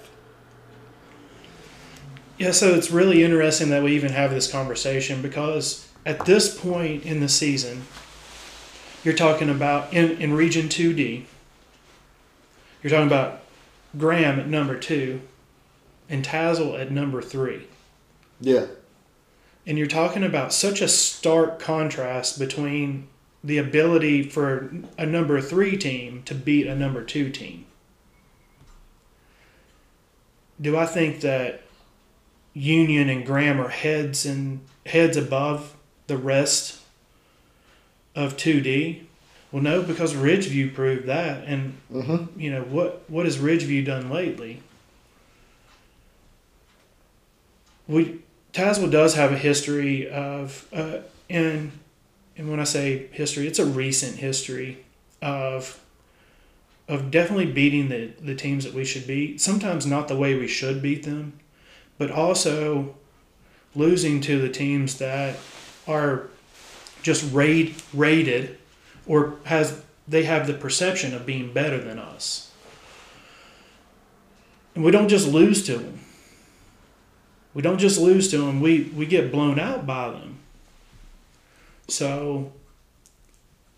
Yeah, 2.38 2.52
so 2.52 2.74
it's 2.74 2.92
really 2.92 3.24
interesting 3.24 3.70
that 3.70 3.84
we 3.84 3.94
even 3.94 4.12
have 4.12 4.32
this 4.32 4.50
conversation 4.52 5.22
because 5.22 5.88
at 6.06 6.26
this 6.26 6.58
point 6.58 7.04
in 7.04 7.20
the 7.20 7.28
season, 7.28 7.82
you're 9.04 9.14
talking 9.14 9.50
about 9.50 9.94
in, 9.94 10.22
in 10.22 10.34
Region 10.34 10.68
2D, 10.68 11.24
you're 12.82 12.92
talking 12.92 13.08
about 13.08 13.42
Graham 13.98 14.40
at 14.40 14.48
number 14.48 14.78
two 14.78 15.22
and 16.10 16.24
Tazewell 16.24 16.80
at 16.80 16.92
number 16.92 17.22
three. 17.22 17.68
Yeah. 18.40 18.68
And 19.66 19.78
you're 19.78 19.88
talking 19.88 20.24
about 20.24 20.54
such 20.54 20.82
a 20.82 20.88
stark 20.88 21.60
contrast 21.60 22.40
between 22.40 23.08
the 23.44 23.58
ability 23.58 24.24
for 24.24 24.72
a 24.98 25.06
number 25.06 25.42
three 25.42 25.78
team 25.78 26.24
to 26.24 26.36
beat 26.36 26.68
a 26.68 26.76
number 26.76 27.04
two 27.04 27.30
team. 27.30 27.66
Do 30.60 30.78
I 30.78 30.86
think 30.86 31.22
that 31.22 31.62
Union 32.54 33.10
and 33.10 33.26
Graham 33.26 33.62
are 33.62 33.70
heads 33.70 34.26
and 34.26 34.62
heads 34.86 35.16
above 35.16 35.76
the 36.08 36.18
rest 36.18 36.82
of 38.18 38.36
2D. 38.36 39.04
Well, 39.52 39.64
no, 39.64 39.82
because 39.82 40.14
Ridgeview 40.14 40.74
proved 40.74 41.06
that, 41.06 41.46
and 41.46 41.78
Mm-hmm. 41.94 42.38
you 42.38 42.52
know 42.52 42.64
what 42.64 43.04
what 43.08 43.26
has 43.26 43.38
Ridgeview 43.38 43.86
done 43.86 44.10
lately? 44.10 44.62
We 47.88 48.20
Tazewell 48.52 48.92
does 48.92 49.16
have 49.16 49.32
a 49.32 49.38
history 49.38 50.10
of, 50.10 50.68
uh, 50.74 51.00
and 51.30 51.72
and 52.36 52.50
when 52.50 52.60
I 52.60 52.66
say 52.66 53.08
history, 53.12 53.48
it's 53.48 53.60
a 53.60 53.66
recent 53.66 54.18
history 54.18 54.84
of 55.22 55.80
of 56.90 57.12
definitely 57.12 57.46
beating 57.46 57.88
the 57.90 58.12
the 58.20 58.36
teams 58.36 58.66
that 58.66 58.74
we 58.74 58.84
should 58.84 59.08
beat. 59.08 59.40
Sometimes 59.40 59.86
not 59.86 60.08
the 60.10 60.18
way 60.18 60.36
we 60.36 60.48
should 60.48 60.82
beat 60.82 61.04
them, 61.04 61.40
but 61.98 62.12
also 62.12 62.96
losing 63.76 64.20
to 64.22 64.42
the 64.42 64.50
teams 64.50 64.98
that 64.98 65.38
are 65.88 66.30
just 67.08 67.34
raid 67.34 67.74
rated 67.94 68.58
or 69.08 69.38
has 69.46 69.82
they 70.10 70.24
have 70.24 70.46
the 70.46 70.54
perception 70.54 71.14
of 71.14 71.26
being 71.26 71.54
better 71.54 71.80
than 71.80 71.98
us. 71.98 72.52
And 74.76 74.84
we 74.84 74.92
don't 74.92 75.08
just 75.08 75.26
lose 75.26 75.66
to 75.68 75.78
them. 75.78 76.00
We 77.54 77.62
don't 77.62 77.80
just 77.80 77.98
lose 77.98 78.30
to 78.32 78.40
them. 78.40 78.60
We 78.60 78.92
we 78.94 79.06
get 79.06 79.32
blown 79.32 79.58
out 79.58 79.88
by 79.88 80.10
them. 80.10 80.40
So 81.88 82.52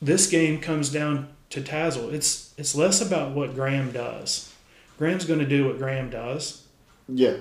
this 0.02 0.28
game 0.28 0.60
comes 0.60 0.90
down 0.90 1.30
to 1.52 1.62
Tazewell. 1.62 2.12
It's 2.12 2.56
it's 2.58 2.74
less 2.74 3.00
about 3.00 3.36
what 3.36 3.54
Graham 3.54 3.92
does. 3.92 4.52
Graham's 4.98 5.26
going 5.26 5.40
to 5.40 5.46
do 5.46 5.68
what 5.68 5.78
Graham 5.78 6.10
does. 6.10 6.66
Yeah. 7.08 7.38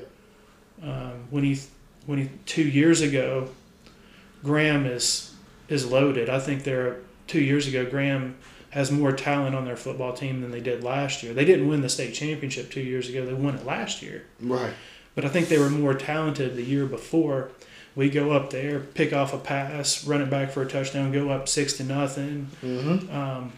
Um, 0.83 1.29
when 1.31 1.45
he 1.45 1.59
when 2.05 2.19
he 2.19 2.31
two 2.45 2.69
years 2.69 3.01
ago, 3.01 3.49
Graham 4.45 4.85
is 4.87 5.35
is 5.69 5.87
loaded. 5.87 6.29
I 6.29 6.41
think 6.41 6.65
they're 6.65 6.99
two 7.27 7.41
years 7.41 7.67
ago. 7.67 7.89
Graham 7.89 8.37
has 8.71 8.91
more 8.91 9.13
talent 9.13 9.55
on 9.55 9.65
their 9.65 9.77
football 9.77 10.13
team 10.13 10.41
than 10.41 10.51
they 10.51 10.61
did 10.61 10.85
last 10.85 11.23
year. 11.23 11.33
They 11.33 11.45
didn't 11.45 11.69
win 11.69 11.81
the 11.81 11.89
state 11.89 12.15
championship 12.15 12.71
two 12.71 12.83
years 12.83 13.09
ago. 13.09 13.25
They 13.25 13.35
won 13.35 13.55
it 13.55 13.65
last 13.65 14.03
year. 14.03 14.25
Right. 14.41 14.73
But 15.15 15.25
I 15.25 15.29
think 15.29 15.49
they 15.49 15.59
were 15.59 15.71
more 15.71 15.95
talented 15.95 16.55
the 16.55 16.63
year 16.63 16.87
before. 16.87 17.51
We 17.97 18.11
go 18.11 18.31
up 18.31 18.51
there, 18.51 18.79
pick 18.79 19.13
off 19.13 19.33
a 19.33 19.39
pass, 19.39 20.07
run 20.07 20.21
it 20.21 20.31
back 20.31 20.51
for 20.51 20.63
a 20.63 20.69
touchdown, 20.69 21.11
go 21.11 21.31
up 21.31 21.49
six 21.49 21.77
to 21.79 21.85
nothing. 21.85 22.49
Mm-hmm. 22.63 23.17
Um, 23.17 23.53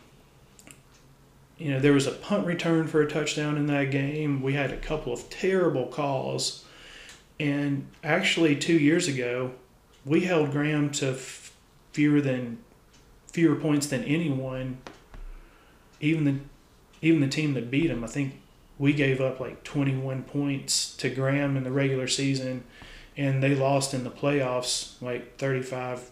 you 1.59 1.73
know, 1.73 1.81
there 1.81 1.93
was 1.93 2.07
a 2.07 2.13
punt 2.13 2.47
return 2.47 2.87
for 2.87 3.03
a 3.03 3.11
touchdown 3.11 3.59
in 3.59 3.67
that 3.67 3.91
game. 3.91 4.41
We 4.41 4.55
had 4.55 4.71
a 4.71 4.79
couple 4.79 5.13
of 5.13 5.29
terrible 5.29 5.87
calls. 5.87 6.65
And 7.39 7.87
actually, 8.03 8.57
two 8.57 8.79
years 8.79 9.09
ago, 9.09 9.53
we 10.07 10.23
held 10.23 10.53
Graham 10.53 10.91
to 10.93 11.13
fewer 11.93 12.21
than 12.21 12.59
fewer 13.27 13.57
points 13.57 13.87
than 13.87 14.05
anyone. 14.05 14.79
Even 16.01 16.25
the 16.25 16.37
even 17.03 17.21
the 17.21 17.29
team 17.29 17.55
that 17.55 17.71
beat 17.71 17.89
them. 17.89 18.05
I 18.05 18.07
think 18.07 18.41
we 18.79 18.93
gave 18.93 19.21
up 19.21 19.41
like 19.41 19.63
21 19.63 20.23
points 20.25 20.97
to 20.97 21.11
Graham 21.11 21.57
in 21.57 21.65
the 21.65 21.71
regular 21.71 22.09
season, 22.09 22.65
and 23.17 23.43
they 23.43 23.55
lost 23.55 23.95
in 23.95 24.05
the 24.05 24.11
playoffs 24.11 25.01
like 25.03 25.37
35 25.39 26.11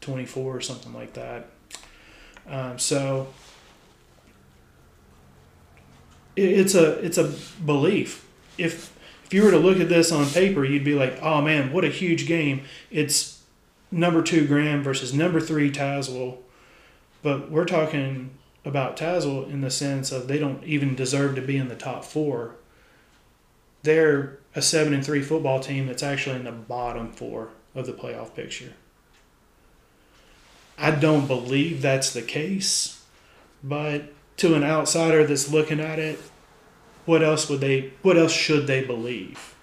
24 0.00 0.56
or 0.56 0.60
something 0.60 0.92
like 0.92 1.14
that. 1.14 1.46
Um, 2.46 2.78
so 2.78 3.28
it, 6.36 6.42
it's 6.42 6.74
a 6.74 6.98
it's 7.04 7.18
a 7.18 7.32
belief. 7.64 8.28
If 8.58 8.94
if 9.24 9.32
you 9.32 9.42
were 9.42 9.50
to 9.50 9.58
look 9.58 9.80
at 9.80 9.88
this 9.88 10.12
on 10.12 10.26
paper, 10.26 10.64
you'd 10.64 10.84
be 10.84 10.94
like, 10.94 11.18
"Oh 11.22 11.40
man, 11.40 11.72
what 11.72 11.84
a 11.84 11.88
huge 11.88 12.26
game!" 12.26 12.62
It's 12.90 13.33
number 13.94 14.22
two 14.22 14.46
Graham 14.46 14.82
versus 14.82 15.14
number 15.14 15.40
three 15.40 15.70
Tazewell, 15.70 16.38
but 17.22 17.50
we're 17.50 17.64
talking 17.64 18.30
about 18.64 18.96
Tazewell 18.96 19.48
in 19.48 19.60
the 19.60 19.70
sense 19.70 20.10
of 20.10 20.26
they 20.26 20.38
don't 20.38 20.62
even 20.64 20.94
deserve 20.94 21.36
to 21.36 21.42
be 21.42 21.56
in 21.56 21.68
the 21.68 21.76
top 21.76 22.04
four. 22.04 22.56
They're 23.82 24.38
a 24.54 24.62
seven 24.62 24.94
and 24.94 25.04
three 25.04 25.22
football 25.22 25.60
team 25.60 25.86
that's 25.86 26.02
actually 26.02 26.36
in 26.36 26.44
the 26.44 26.52
bottom 26.52 27.12
four 27.12 27.50
of 27.74 27.86
the 27.86 27.92
playoff 27.92 28.34
picture. 28.34 28.72
I 30.76 30.90
don't 30.90 31.26
believe 31.26 31.82
that's 31.82 32.12
the 32.12 32.22
case, 32.22 33.04
but 33.62 34.12
to 34.38 34.54
an 34.54 34.64
outsider 34.64 35.24
that's 35.24 35.52
looking 35.52 35.78
at 35.78 35.98
it, 35.98 36.18
what 37.04 37.22
else 37.22 37.48
would 37.48 37.60
they? 37.60 37.92
What 38.02 38.16
else 38.16 38.32
should 38.32 38.66
they 38.66 38.82
believe? 38.84 39.54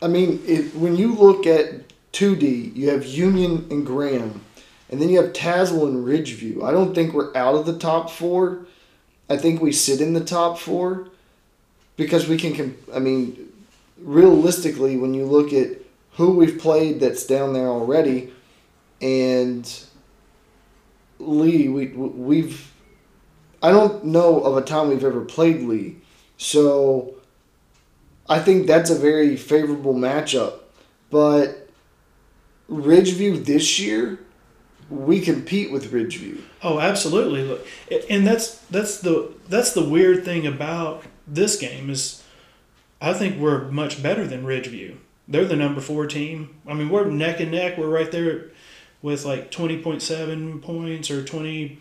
I 0.00 0.06
mean, 0.06 0.40
it, 0.46 0.76
when 0.76 0.94
you 0.94 1.14
look 1.14 1.46
at 1.46 1.87
2D, 2.18 2.74
you 2.74 2.90
have 2.90 3.06
Union 3.06 3.68
and 3.70 3.86
Graham, 3.86 4.44
and 4.90 5.00
then 5.00 5.08
you 5.08 5.22
have 5.22 5.32
Tazewell 5.32 5.86
and 5.86 6.04
Ridgeview. 6.04 6.64
I 6.64 6.72
don't 6.72 6.92
think 6.92 7.14
we're 7.14 7.34
out 7.36 7.54
of 7.54 7.64
the 7.64 7.78
top 7.78 8.10
four. 8.10 8.66
I 9.30 9.36
think 9.36 9.62
we 9.62 9.70
sit 9.70 10.00
in 10.00 10.14
the 10.14 10.24
top 10.24 10.58
four 10.58 11.10
because 11.96 12.26
we 12.26 12.36
can. 12.36 12.56
com- 12.56 12.76
I 12.92 12.98
mean, 12.98 13.52
realistically, 14.00 14.96
when 14.96 15.14
you 15.14 15.26
look 15.26 15.52
at 15.52 15.76
who 16.14 16.32
we've 16.32 16.58
played 16.58 16.98
that's 16.98 17.24
down 17.24 17.52
there 17.52 17.68
already, 17.68 18.32
and 19.00 19.84
Lee, 21.20 21.68
we 21.68 21.86
we've. 21.86 22.72
I 23.62 23.70
don't 23.70 24.06
know 24.06 24.40
of 24.40 24.56
a 24.56 24.62
time 24.62 24.88
we've 24.88 25.04
ever 25.04 25.24
played 25.24 25.62
Lee, 25.62 25.98
so 26.36 27.14
I 28.28 28.40
think 28.40 28.66
that's 28.66 28.90
a 28.90 28.98
very 28.98 29.36
favorable 29.36 29.94
matchup. 29.94 30.54
But 31.10 31.67
Ridgeview 32.70 33.44
this 33.44 33.78
year, 33.78 34.20
we 34.90 35.20
compete 35.20 35.70
with 35.70 35.92
Ridgeview. 35.92 36.40
Oh, 36.62 36.78
absolutely. 36.80 37.42
Look, 37.44 37.66
and 38.10 38.26
that's 38.26 38.58
that's 38.66 39.00
the 39.00 39.32
that's 39.48 39.72
the 39.72 39.84
weird 39.84 40.24
thing 40.24 40.46
about 40.46 41.04
this 41.26 41.56
game 41.56 41.90
is, 41.90 42.22
I 43.00 43.12
think 43.12 43.38
we're 43.38 43.70
much 43.70 44.02
better 44.02 44.26
than 44.26 44.44
Ridgeview. 44.44 44.96
They're 45.26 45.44
the 45.44 45.56
number 45.56 45.80
four 45.80 46.06
team. 46.06 46.56
I 46.66 46.74
mean, 46.74 46.88
we're 46.88 47.06
neck 47.06 47.40
and 47.40 47.52
neck. 47.52 47.76
We're 47.76 47.88
right 47.88 48.10
there 48.10 48.46
with 49.02 49.24
like 49.24 49.50
twenty 49.50 49.80
point 49.80 50.02
seven 50.02 50.60
points 50.60 51.10
or 51.10 51.24
twenty, 51.24 51.78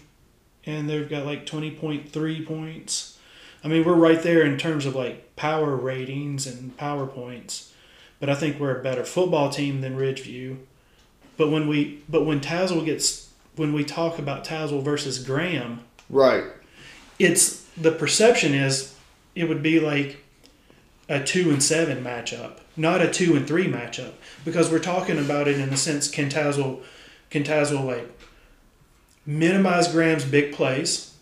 and 0.65 0.89
they've 0.89 1.09
got 1.09 1.25
like 1.25 1.45
twenty 1.45 1.71
point 1.71 2.09
three 2.11 2.45
points. 2.45 3.17
I 3.63 3.67
mean, 3.67 3.83
we're 3.83 3.95
right 3.95 4.21
there 4.21 4.43
in 4.43 4.57
terms 4.57 4.85
of 4.85 4.95
like 4.95 5.35
power 5.35 5.75
ratings 5.75 6.45
and 6.45 6.75
power 6.77 7.07
points. 7.07 7.73
But 8.19 8.29
I 8.29 8.35
think 8.35 8.59
we're 8.59 8.79
a 8.79 8.83
better 8.83 9.03
football 9.03 9.49
team 9.49 9.81
than 9.81 9.97
Ridgeview. 9.97 10.57
But 11.37 11.49
when 11.51 11.67
we 11.67 12.03
but 12.09 12.25
when 12.25 12.39
Tazewell 12.41 12.85
gets 12.85 13.29
when 13.55 13.73
we 13.73 13.83
talk 13.83 14.19
about 14.19 14.43
Tazewell 14.45 14.83
versus 14.83 15.19
Graham, 15.19 15.81
Right. 16.09 16.43
it's 17.19 17.63
the 17.75 17.91
perception 17.91 18.53
is 18.53 18.95
it 19.35 19.47
would 19.47 19.61
be 19.63 19.79
like 19.79 20.23
a 21.09 21.23
two 21.23 21.49
and 21.51 21.61
seven 21.63 22.03
matchup, 22.03 22.57
not 22.75 23.01
a 23.01 23.11
two 23.11 23.35
and 23.35 23.47
three 23.47 23.67
matchup, 23.67 24.13
because 24.43 24.69
we're 24.71 24.79
talking 24.79 25.17
about 25.17 25.47
it 25.47 25.59
in 25.59 25.69
the 25.69 25.77
sense 25.77 26.09
can 26.09 26.29
Tazewell 26.29 26.81
can 27.29 27.43
Tazewell 27.43 27.85
like 27.85 28.09
minimize 29.25 29.87
Graham's 29.87 30.25
big 30.25 30.53
plays? 30.53 31.13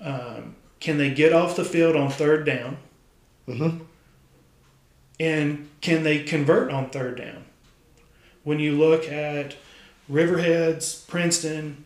Um, 0.00 0.54
can 0.80 0.98
they 0.98 1.10
get 1.10 1.32
off 1.32 1.56
the 1.56 1.64
field 1.64 1.96
on 1.96 2.10
third 2.10 2.44
down? 2.46 2.76
Mm-hmm. 3.48 3.84
And 5.20 5.68
can 5.80 6.04
they 6.04 6.22
convert 6.22 6.70
on 6.70 6.90
third 6.90 7.18
down? 7.18 7.44
When 8.48 8.60
you 8.60 8.78
look 8.78 9.12
at 9.12 9.56
Riverheads, 10.10 11.06
Princeton, 11.06 11.84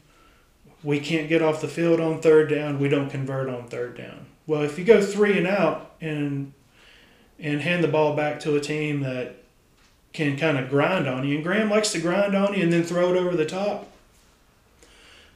we 0.84 1.00
can't 1.00 1.28
get 1.28 1.42
off 1.42 1.60
the 1.60 1.66
field 1.66 1.98
on 1.98 2.20
third 2.20 2.50
down. 2.50 2.78
We 2.78 2.88
don't 2.88 3.10
convert 3.10 3.48
on 3.48 3.66
third 3.66 3.96
down. 3.96 4.26
Well, 4.46 4.62
if 4.62 4.78
you 4.78 4.84
go 4.84 5.02
three 5.02 5.36
and 5.36 5.48
out 5.48 5.96
and 6.00 6.52
and 7.40 7.62
hand 7.62 7.82
the 7.82 7.88
ball 7.88 8.14
back 8.14 8.38
to 8.40 8.54
a 8.54 8.60
team 8.60 9.00
that 9.00 9.42
can 10.12 10.36
kind 10.36 10.56
of 10.56 10.70
grind 10.70 11.08
on 11.08 11.26
you, 11.26 11.34
and 11.34 11.42
Graham 11.42 11.68
likes 11.68 11.90
to 11.94 12.00
grind 12.00 12.36
on 12.36 12.54
you 12.54 12.62
and 12.62 12.72
then 12.72 12.84
throw 12.84 13.12
it 13.12 13.18
over 13.18 13.34
the 13.34 13.44
top, 13.44 13.88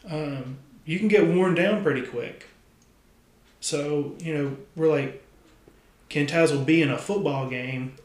um, 0.08 0.58
you 0.84 1.00
can 1.00 1.08
get 1.08 1.26
worn 1.26 1.56
down 1.56 1.82
pretty 1.82 2.02
quick. 2.02 2.46
So 3.58 4.14
you 4.20 4.32
know 4.32 4.56
we're 4.76 4.88
like, 4.88 5.24
can 6.08 6.28
Tazewell 6.28 6.64
be 6.64 6.82
in 6.82 6.90
a 6.92 6.98
football 6.98 7.50
game 7.50 7.96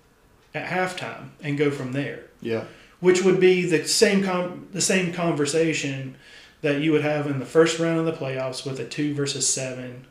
at 0.56 0.66
halftime 0.66 1.30
and 1.44 1.56
go 1.56 1.70
from 1.70 1.92
there? 1.92 2.24
Yeah. 2.42 2.64
Which 3.02 3.24
would 3.24 3.40
be 3.40 3.66
the 3.66 3.86
same 3.86 4.24
com- 4.24 4.68
the 4.72 4.80
same 4.80 5.12
conversation 5.12 6.16
that 6.62 6.80
you 6.80 6.92
would 6.92 7.02
have 7.02 7.28
in 7.28 7.40
the 7.40 7.46
first 7.46 7.80
round 7.80 8.00
of 8.00 8.06
the 8.06 8.14
playoffs 8.14 8.66
with 8.66 8.80
a 8.80 8.86
two 8.86 9.14
versus 9.14 9.52
seven, 9.52 10.08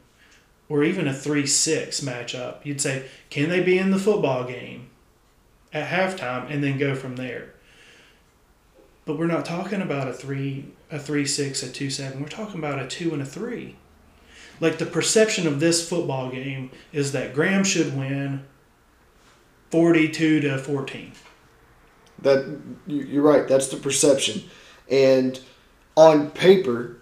or 0.68 0.84
even 0.84 1.08
a 1.08 1.14
three 1.14 1.46
six 1.46 2.00
matchup. 2.00 2.56
You'd 2.64 2.80
say, 2.80 3.06
can 3.30 3.48
they 3.48 3.62
be 3.62 3.78
in 3.78 3.92
the 3.92 3.98
football 3.98 4.44
game 4.44 4.90
at 5.72 5.88
halftime 5.88 6.52
and 6.52 6.62
then 6.62 6.76
go 6.76 6.94
from 6.94 7.16
there? 7.16 7.54
But 9.06 9.16
we're 9.16 9.26
not 9.26 9.44
talking 9.44 9.80
about 9.80 10.08
a 10.08 10.12
three 10.12 10.66
a 10.90 10.98
three 10.98 11.24
six 11.24 11.62
a 11.62 11.70
two 11.70 11.88
seven. 11.88 12.20
We're 12.20 12.28
talking 12.28 12.58
about 12.58 12.80
a 12.80 12.86
two 12.86 13.12
and 13.12 13.22
a 13.22 13.26
three. 13.26 13.76
Like 14.58 14.78
the 14.78 14.86
perception 14.86 15.46
of 15.46 15.58
this 15.58 15.88
football 15.88 16.30
game 16.30 16.70
is 16.92 17.12
that 17.12 17.32
Graham 17.32 17.64
should 17.64 17.96
win 17.96 18.44
42 19.70 20.40
to 20.40 20.58
14. 20.58 21.12
That 22.22 22.46
you- 22.86 23.06
you're 23.10 23.22
right. 23.22 23.48
That's 23.48 23.68
the 23.68 23.76
perception, 23.76 24.44
and 24.90 25.40
on 25.96 26.30
paper, 26.30 26.96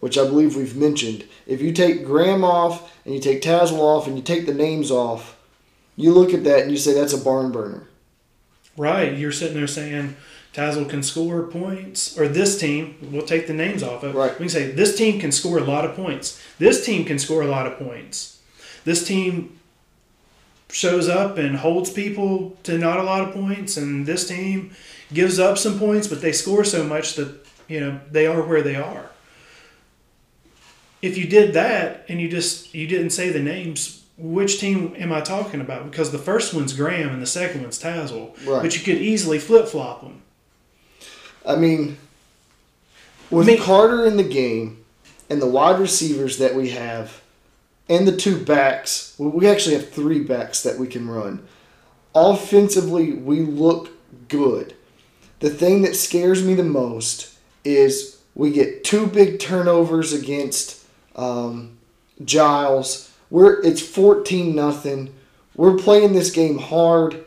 which 0.00 0.16
I 0.18 0.24
believe 0.24 0.56
we've 0.56 0.76
mentioned, 0.76 1.24
if 1.46 1.60
you 1.60 1.72
take 1.72 2.04
Graham 2.04 2.44
off 2.44 2.92
and 3.04 3.14
you 3.14 3.20
take 3.20 3.42
Tazewell 3.42 3.80
off 3.80 4.06
and 4.06 4.16
you 4.16 4.22
take 4.22 4.46
the 4.46 4.54
names 4.54 4.90
off, 4.90 5.36
you 5.96 6.12
look 6.12 6.32
at 6.34 6.44
that 6.44 6.60
and 6.62 6.70
you 6.70 6.76
say 6.76 6.92
that's 6.92 7.12
a 7.12 7.18
barn 7.18 7.50
burner. 7.52 7.88
Right. 8.76 9.16
You're 9.16 9.32
sitting 9.32 9.56
there 9.56 9.66
saying 9.66 10.16
Tazewell 10.52 10.88
can 10.88 11.02
score 11.02 11.42
points, 11.44 12.18
or 12.18 12.28
this 12.28 12.58
team, 12.58 12.96
we'll 13.10 13.26
take 13.26 13.46
the 13.46 13.54
names 13.54 13.82
off 13.82 14.02
of 14.02 14.14
it. 14.14 14.18
Right. 14.18 14.32
We 14.32 14.44
can 14.44 14.48
say 14.48 14.70
this 14.70 14.96
team 14.96 15.18
can 15.20 15.32
score 15.32 15.58
a 15.58 15.64
lot 15.64 15.84
of 15.84 15.94
points. 15.96 16.40
This 16.58 16.84
team 16.84 17.04
can 17.04 17.18
score 17.18 17.42
a 17.42 17.46
lot 17.46 17.66
of 17.66 17.78
points. 17.78 18.38
This 18.84 19.06
team 19.06 19.58
shows 20.70 21.08
up 21.08 21.38
and 21.38 21.56
holds 21.56 21.90
people 21.90 22.56
to 22.64 22.76
not 22.78 22.98
a 22.98 23.02
lot 23.02 23.26
of 23.26 23.34
points, 23.34 23.76
and 23.76 24.06
this 24.06 24.26
team 24.26 24.72
gives 25.12 25.38
up 25.38 25.58
some 25.58 25.78
points, 25.78 26.06
but 26.08 26.20
they 26.20 26.32
score 26.32 26.64
so 26.64 26.84
much 26.84 27.14
that, 27.14 27.46
you 27.68 27.80
know, 27.80 28.00
they 28.10 28.26
are 28.26 28.42
where 28.42 28.62
they 28.62 28.74
are. 28.76 29.10
If 31.02 31.16
you 31.16 31.26
did 31.26 31.54
that 31.54 32.04
and 32.08 32.20
you 32.20 32.28
just 32.28 32.74
you 32.74 32.86
didn't 32.86 33.10
say 33.10 33.30
the 33.30 33.38
names, 33.38 34.04
which 34.18 34.58
team 34.58 34.94
am 34.98 35.12
I 35.12 35.20
talking 35.20 35.60
about? 35.60 35.88
Because 35.90 36.10
the 36.10 36.18
first 36.18 36.54
one's 36.54 36.72
Graham 36.72 37.10
and 37.10 37.22
the 37.22 37.26
second 37.26 37.62
one's 37.62 37.80
Tazewell. 37.80 38.34
Right. 38.46 38.62
But 38.62 38.76
you 38.76 38.82
could 38.82 39.00
easily 39.00 39.38
flip 39.38 39.68
flop 39.68 40.00
them. 40.02 40.22
I 41.44 41.54
mean, 41.56 41.98
with 43.30 43.46
I 43.48 43.52
mean- 43.52 43.62
Carter 43.62 44.04
in 44.06 44.16
the 44.16 44.24
game 44.24 44.84
and 45.30 45.40
the 45.40 45.46
wide 45.46 45.78
receivers 45.78 46.38
that 46.38 46.54
we 46.54 46.70
have, 46.70 47.20
and 47.88 48.06
the 48.06 48.16
two 48.16 48.42
backs, 48.44 49.14
well, 49.18 49.30
we 49.30 49.48
actually 49.48 49.76
have 49.76 49.90
three 49.90 50.20
backs 50.20 50.62
that 50.62 50.78
we 50.78 50.86
can 50.86 51.08
run. 51.08 51.46
Offensively, 52.14 53.12
we 53.12 53.40
look 53.40 53.90
good. 54.28 54.74
The 55.40 55.50
thing 55.50 55.82
that 55.82 55.96
scares 55.96 56.42
me 56.44 56.54
the 56.54 56.64
most 56.64 57.36
is 57.64 58.20
we 58.34 58.50
get 58.50 58.84
two 58.84 59.06
big 59.06 59.38
turnovers 59.38 60.12
against 60.12 60.84
um, 61.14 61.78
Giles. 62.24 63.12
We're 63.30 63.60
it's 63.62 63.82
fourteen 63.82 64.54
nothing. 64.54 65.14
We're 65.54 65.76
playing 65.76 66.12
this 66.12 66.30
game 66.30 66.58
hard, 66.58 67.24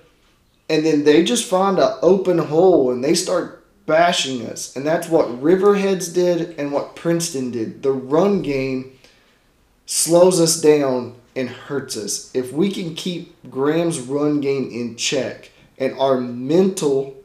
and 0.70 0.86
then 0.86 1.04
they 1.04 1.24
just 1.24 1.50
find 1.50 1.80
an 1.80 1.98
open 2.02 2.38
hole 2.38 2.92
and 2.92 3.04
they 3.04 3.16
start 3.16 3.64
bashing 3.86 4.46
us. 4.46 4.76
And 4.76 4.86
that's 4.86 5.10
what 5.10 5.42
Riverheads 5.42 6.14
did 6.14 6.58
and 6.60 6.72
what 6.72 6.96
Princeton 6.96 7.50
did. 7.52 7.82
The 7.82 7.92
run 7.92 8.42
game 8.42 8.99
slows 9.90 10.40
us 10.40 10.62
down 10.62 11.16
and 11.36 11.50
hurts 11.50 11.98
us. 11.98 12.30
If 12.36 12.54
we 12.54 12.70
can 12.70 12.94
keep 12.94 13.36
Graham's 13.50 14.00
run 14.00 14.40
game 14.40 14.70
in 14.72 14.96
check 14.96 15.52
and 15.80 15.98
our 15.98 16.22
mental 16.22 17.16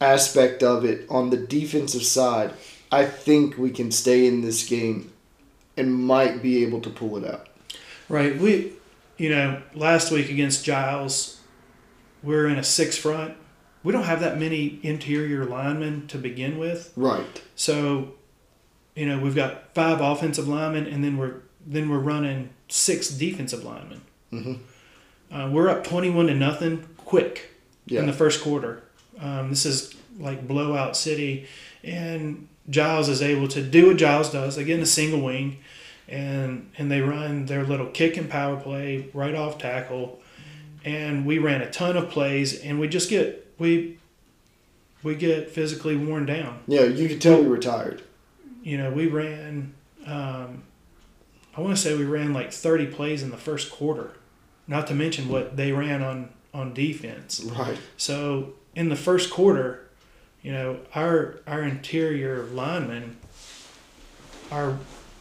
aspect 0.00 0.64
of 0.64 0.84
it 0.84 1.06
on 1.08 1.30
the 1.30 1.36
defensive 1.36 2.02
side, 2.02 2.52
I 2.90 3.04
think 3.04 3.56
we 3.56 3.70
can 3.70 3.92
stay 3.92 4.26
in 4.26 4.40
this 4.40 4.68
game 4.68 5.12
and 5.76 5.94
might 5.94 6.42
be 6.42 6.64
able 6.64 6.80
to 6.80 6.90
pull 6.90 7.16
it 7.16 7.32
out. 7.32 7.46
Right. 8.08 8.36
We, 8.36 8.72
you 9.16 9.30
know, 9.30 9.62
last 9.72 10.10
week 10.10 10.30
against 10.30 10.64
Giles, 10.64 11.40
we're 12.24 12.48
in 12.48 12.58
a 12.58 12.64
six 12.64 12.98
front. 12.98 13.36
We 13.84 13.92
don't 13.92 14.02
have 14.02 14.18
that 14.18 14.36
many 14.36 14.80
interior 14.82 15.44
linemen 15.44 16.08
to 16.08 16.18
begin 16.18 16.58
with. 16.58 16.92
Right. 16.96 17.40
So, 17.54 18.14
you 18.96 19.06
know, 19.06 19.20
we've 19.20 19.36
got 19.36 19.72
five 19.76 20.00
offensive 20.00 20.48
linemen, 20.48 20.88
and 20.88 21.04
then 21.04 21.16
we're 21.16 21.42
then 21.66 21.88
we're 21.88 21.98
running 21.98 22.50
six 22.68 23.08
defensive 23.08 23.64
linemen. 23.64 24.00
Mhm. 24.32 24.58
Uh, 25.30 25.48
we're 25.52 25.68
up 25.68 25.84
twenty-one 25.84 26.26
to 26.26 26.34
nothing, 26.34 26.84
quick 26.96 27.50
Yeah. 27.86 28.00
in 28.00 28.06
the 28.06 28.12
first 28.12 28.42
quarter. 28.42 28.82
Um, 29.20 29.50
this 29.50 29.64
is 29.66 29.94
like 30.18 30.46
blowout 30.46 30.96
city, 30.96 31.46
and 31.84 32.46
Giles 32.70 33.08
is 33.08 33.22
able 33.22 33.48
to 33.48 33.62
do 33.62 33.88
what 33.88 33.96
Giles 33.96 34.30
does. 34.30 34.56
They 34.56 34.64
get 34.64 34.76
in 34.76 34.82
a 34.82 34.86
single 34.86 35.20
wing, 35.20 35.58
and 36.08 36.68
and 36.78 36.90
they 36.90 37.00
run 37.00 37.46
their 37.46 37.64
little 37.64 37.86
kick 37.86 38.16
and 38.16 38.28
power 38.28 38.56
play 38.56 39.06
right 39.14 39.34
off 39.34 39.58
tackle, 39.58 40.20
and 40.84 41.24
we 41.26 41.38
ran 41.38 41.60
a 41.62 41.70
ton 41.70 41.96
of 41.96 42.10
plays, 42.10 42.60
and 42.60 42.78
we 42.80 42.88
just 42.88 43.08
get 43.10 43.46
we 43.58 43.98
we 45.02 45.14
get 45.14 45.50
physically 45.50 45.96
worn 45.96 46.24
down 46.26 46.60
Yeah, 46.68 46.84
you 46.84 47.08
could 47.08 47.20
tell 47.20 47.40
we 47.42 47.48
were 47.48 47.58
tired. 47.58 48.02
you 48.62 48.78
know, 48.78 48.90
we 48.90 49.06
ran, 49.08 49.72
um, 50.06 50.62
I 51.56 51.60
want 51.60 51.76
to 51.76 51.82
say 51.82 51.96
we 51.96 52.04
ran 52.04 52.32
like 52.32 52.52
30 52.52 52.86
plays 52.86 53.22
in 53.22 53.30
the 53.30 53.36
first 53.36 53.70
quarter, 53.70 54.12
not 54.66 54.86
to 54.86 54.94
mention 54.94 55.28
what 55.28 55.56
they 55.56 55.72
ran 55.72 56.02
on, 56.02 56.30
on 56.54 56.72
defense. 56.72 57.40
Right. 57.40 57.78
So 57.96 58.54
in 58.74 58.88
the 58.88 58.96
first 58.96 59.30
quarter, 59.30 59.88
you 60.42 60.52
know, 60.52 60.78
our, 60.94 61.40
our 61.46 61.62
interior 61.62 62.44
linemen 62.44 63.16
are, 64.50 64.78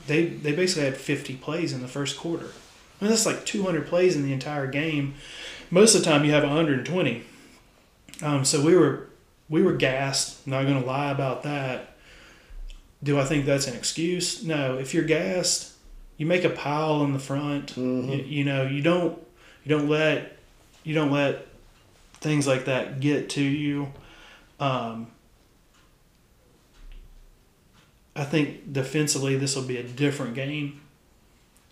they, 0.08 0.26
they 0.26 0.54
basically 0.54 0.86
had 0.86 0.98
50 0.98 1.36
plays 1.36 1.74
in 1.74 1.82
the 1.82 1.88
first 1.88 2.18
quarter. 2.18 2.48
I 3.00 3.06
mean, 3.06 3.12
that's 3.12 3.26
like 3.26 3.46
200 3.46 3.88
plays 3.88 4.16
in 4.16 4.24
the 4.24 4.32
entire 4.32 4.68
game. 4.68 5.16
Most 5.70 5.96
of 5.96 6.04
the 6.04 6.10
time 6.10 6.24
you 6.24 6.32
have 6.32 6.44
120. 6.44 7.24
Um, 8.22 8.46
so 8.46 8.64
we 8.64 8.76
were, 8.76 9.10
we 9.50 9.64
were 9.64 9.74
gassed. 9.74 10.48
Not 10.48 10.64
going 10.64 10.80
to 10.80 10.88
lie 10.88 11.12
about 11.12 11.44
that. 11.44 11.96
Do 13.04 13.20
I 13.20 13.26
think 13.26 13.46
that's 13.46 13.68
an 13.68 13.76
excuse? 13.76 14.46
No. 14.46 14.78
If 14.78 14.94
you're 14.94 15.04
gassed, 15.04 15.74
you 16.22 16.28
make 16.28 16.44
a 16.44 16.52
pile 16.52 17.04
in 17.04 17.14
the 17.14 17.20
front. 17.20 17.74
Mhm. 17.74 18.08
You, 18.08 18.24
you 18.24 18.44
know, 18.44 18.68
you 18.68 18.84
don't 18.84 19.18
you 19.66 19.76
don't 19.76 19.90
let 19.90 20.38
you 20.84 20.94
don't 20.94 21.10
let 21.10 21.48
things 22.20 22.46
like 22.46 22.66
that 22.66 23.00
get 23.00 23.28
to 23.32 23.42
you. 23.42 23.92
Um, 24.60 25.08
I 28.16 28.24
think 28.24 28.72
defensively 28.72 29.36
this 29.36 29.56
will 29.56 29.64
be 29.64 29.78
a 29.78 29.84
different 29.84 30.36
game. 30.36 30.82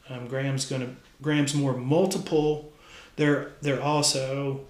Um, 0.10 0.28
Graham's 0.28 0.66
gonna 0.66 0.96
Graham's 1.22 1.54
more 1.54 1.78
multiple. 1.78 2.74
They're 3.18 3.52
they're 3.62 3.84
also 3.84 4.62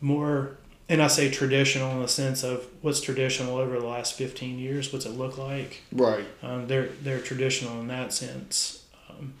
more 0.00 0.56
and 0.90 1.00
I 1.00 1.06
say 1.06 1.30
traditional 1.30 1.92
in 1.92 2.00
the 2.00 2.08
sense 2.08 2.42
of 2.42 2.66
what's 2.82 3.00
traditional 3.00 3.56
over 3.56 3.78
the 3.78 3.86
last 3.86 4.14
fifteen 4.14 4.58
years. 4.58 4.92
What's 4.92 5.06
it 5.06 5.16
look 5.16 5.38
like? 5.38 5.82
Right. 5.92 6.24
Um, 6.42 6.66
they're 6.66 6.88
they're 7.00 7.20
traditional 7.20 7.80
in 7.80 7.86
that 7.88 8.12
sense, 8.12 8.84
um, 9.08 9.34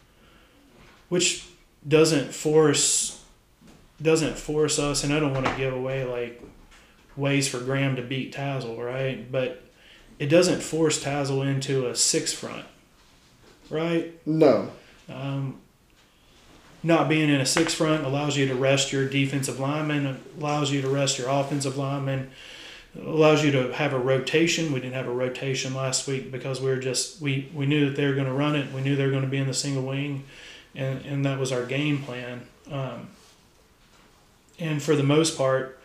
which 1.08 1.44
doesn't 1.86 2.32
force 2.32 3.22
doesn't 4.00 4.38
force 4.38 4.78
us. 4.78 5.02
And 5.02 5.12
I 5.12 5.18
don't 5.18 5.34
want 5.34 5.46
to 5.46 5.56
give 5.56 5.74
away 5.74 6.04
like 6.04 6.40
ways 7.16 7.48
for 7.48 7.58
Graham 7.58 7.96
to 7.96 8.02
beat 8.02 8.32
Tazewell, 8.32 8.78
right? 8.78 9.30
But 9.30 9.64
it 10.20 10.26
doesn't 10.26 10.62
force 10.62 11.02
Tazewell 11.02 11.50
into 11.50 11.88
a 11.88 11.96
six 11.96 12.32
front, 12.32 12.64
right? 13.68 14.16
No. 14.24 14.70
Um, 15.08 15.60
not 16.82 17.08
being 17.08 17.28
in 17.28 17.40
a 17.40 17.46
six 17.46 17.74
front 17.74 18.04
allows 18.04 18.36
you 18.36 18.46
to 18.48 18.54
rest 18.54 18.92
your 18.92 19.08
defensive 19.08 19.60
lineman, 19.60 20.20
allows 20.38 20.70
you 20.72 20.80
to 20.82 20.88
rest 20.88 21.18
your 21.18 21.28
offensive 21.28 21.76
lineman, 21.76 22.30
allows 22.98 23.44
you 23.44 23.52
to 23.52 23.72
have 23.72 23.92
a 23.92 23.98
rotation. 23.98 24.72
We 24.72 24.80
didn't 24.80 24.94
have 24.94 25.06
a 25.06 25.12
rotation 25.12 25.74
last 25.74 26.08
week 26.08 26.32
because 26.32 26.60
we 26.60 26.70
were 26.70 26.78
just 26.78 27.20
we, 27.20 27.50
we 27.54 27.66
knew 27.66 27.86
that 27.86 27.96
they 27.96 28.06
were 28.06 28.14
going 28.14 28.26
to 28.26 28.32
run 28.32 28.56
it. 28.56 28.72
We 28.72 28.80
knew 28.80 28.96
they 28.96 29.04
were 29.04 29.10
going 29.10 29.22
to 29.24 29.28
be 29.28 29.38
in 29.38 29.46
the 29.46 29.54
single 29.54 29.82
wing, 29.82 30.24
and 30.74 31.04
and 31.04 31.24
that 31.24 31.38
was 31.38 31.52
our 31.52 31.66
game 31.66 32.02
plan. 32.02 32.46
Um, 32.70 33.08
and 34.58 34.82
for 34.82 34.94
the 34.94 35.02
most 35.02 35.36
part, 35.36 35.78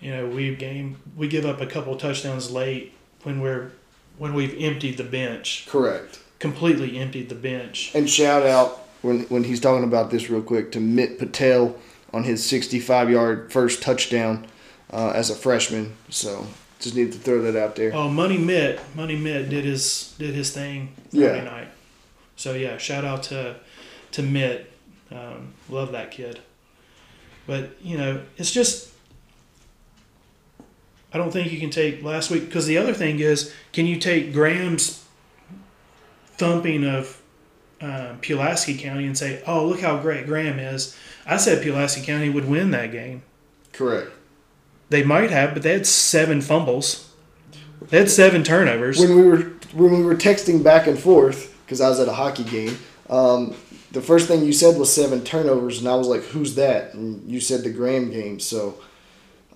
you 0.00 0.10
know, 0.14 0.26
we 0.26 0.54
game 0.54 0.98
we 1.16 1.28
give 1.28 1.46
up 1.46 1.60
a 1.60 1.66
couple 1.66 1.96
touchdowns 1.96 2.50
late 2.50 2.92
when 3.22 3.40
we're 3.40 3.72
when 4.18 4.34
we've 4.34 4.54
emptied 4.60 4.96
the 4.96 5.04
bench, 5.04 5.66
Correct. 5.68 6.20
completely 6.38 6.98
emptied 6.98 7.28
the 7.28 7.34
bench. 7.34 7.92
And 7.94 8.08
shout 8.08 8.44
out 8.44 8.83
when 9.04 9.20
when 9.24 9.44
he's 9.44 9.60
talking 9.60 9.84
about 9.84 10.10
this 10.10 10.28
real 10.30 10.42
quick 10.42 10.72
to 10.72 10.80
Mitt 10.80 11.18
Patel 11.18 11.76
on 12.12 12.24
his 12.24 12.44
65 12.44 13.10
yard 13.10 13.52
first 13.52 13.82
touchdown 13.82 14.46
uh, 14.92 15.12
as 15.14 15.30
a 15.30 15.34
freshman. 15.34 15.94
So 16.08 16.46
just 16.80 16.96
need 16.96 17.12
to 17.12 17.18
throw 17.18 17.42
that 17.42 17.56
out 17.56 17.76
there. 17.76 17.92
Oh, 17.94 18.08
Money 18.08 18.38
Mitt, 18.38 18.80
Money 18.96 19.16
Mitt 19.16 19.48
did 19.50 19.64
his 19.64 20.14
did 20.18 20.34
his 20.34 20.50
thing 20.52 20.94
Friday 21.10 21.36
Yeah. 21.38 21.44
night. 21.44 21.68
So 22.36 22.54
yeah, 22.54 22.78
shout 22.78 23.04
out 23.04 23.22
to 23.24 23.56
to 24.12 24.22
Mitt. 24.22 24.70
Um, 25.10 25.54
love 25.68 25.92
that 25.92 26.10
kid. 26.10 26.40
But 27.46 27.76
you 27.82 27.98
know, 27.98 28.22
it's 28.38 28.50
just 28.50 28.90
I 31.12 31.18
don't 31.18 31.30
think 31.30 31.52
you 31.52 31.60
can 31.60 31.70
take 31.70 32.02
last 32.02 32.30
week 32.30 32.46
because 32.46 32.66
the 32.66 32.78
other 32.78 32.92
thing 32.94 33.20
is, 33.20 33.52
can 33.72 33.86
you 33.86 33.98
take 34.00 34.32
Graham's 34.32 35.04
thumping 36.36 36.84
of 36.84 37.20
uh, 37.84 38.14
Pulaski 38.22 38.76
County 38.76 39.06
and 39.06 39.16
say, 39.16 39.42
"Oh, 39.46 39.66
look 39.66 39.80
how 39.80 39.98
great 39.98 40.26
Graham 40.26 40.58
is"? 40.58 40.96
I 41.26 41.36
said 41.36 41.62
Pulaski 41.62 42.02
County 42.02 42.30
would 42.30 42.48
win 42.48 42.70
that 42.70 42.92
game. 42.92 43.22
Correct. 43.72 44.10
They 44.88 45.02
might 45.02 45.30
have, 45.30 45.54
but 45.54 45.62
they 45.62 45.72
had 45.72 45.86
seven 45.86 46.40
fumbles. 46.40 47.10
They 47.88 47.98
had 47.98 48.10
seven 48.10 48.42
turnovers. 48.42 48.98
When 48.98 49.16
we 49.16 49.22
were 49.22 49.52
when 49.72 49.92
we 49.92 50.02
were 50.02 50.14
texting 50.14 50.62
back 50.62 50.86
and 50.86 50.98
forth 50.98 51.54
because 51.64 51.80
I 51.80 51.88
was 51.88 52.00
at 52.00 52.08
a 52.08 52.12
hockey 52.12 52.44
game, 52.44 52.78
um, 53.10 53.54
the 53.92 54.00
first 54.00 54.28
thing 54.28 54.44
you 54.44 54.52
said 54.52 54.78
was 54.78 54.92
seven 54.92 55.22
turnovers, 55.22 55.78
and 55.78 55.88
I 55.88 55.96
was 55.96 56.08
like, 56.08 56.22
"Who's 56.22 56.54
that?" 56.54 56.94
And 56.94 57.28
you 57.30 57.40
said 57.40 57.62
the 57.62 57.70
Graham 57.70 58.10
game. 58.10 58.40
So 58.40 58.80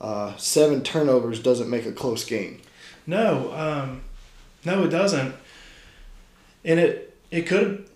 uh, 0.01 0.37
seven 0.37 0.83
turnovers 0.83 1.41
doesn't 1.41 1.71
make 1.71 1.87
a 1.87 1.93
close 1.93 2.25
game. 2.25 2.61
No, 3.07 3.53
um, 3.55 4.03
no, 4.65 4.85
it 4.85 4.89
doesn't. 4.89 5.35
And 6.65 6.79
it 6.79 7.17
it 7.31 7.47
could 7.47 7.88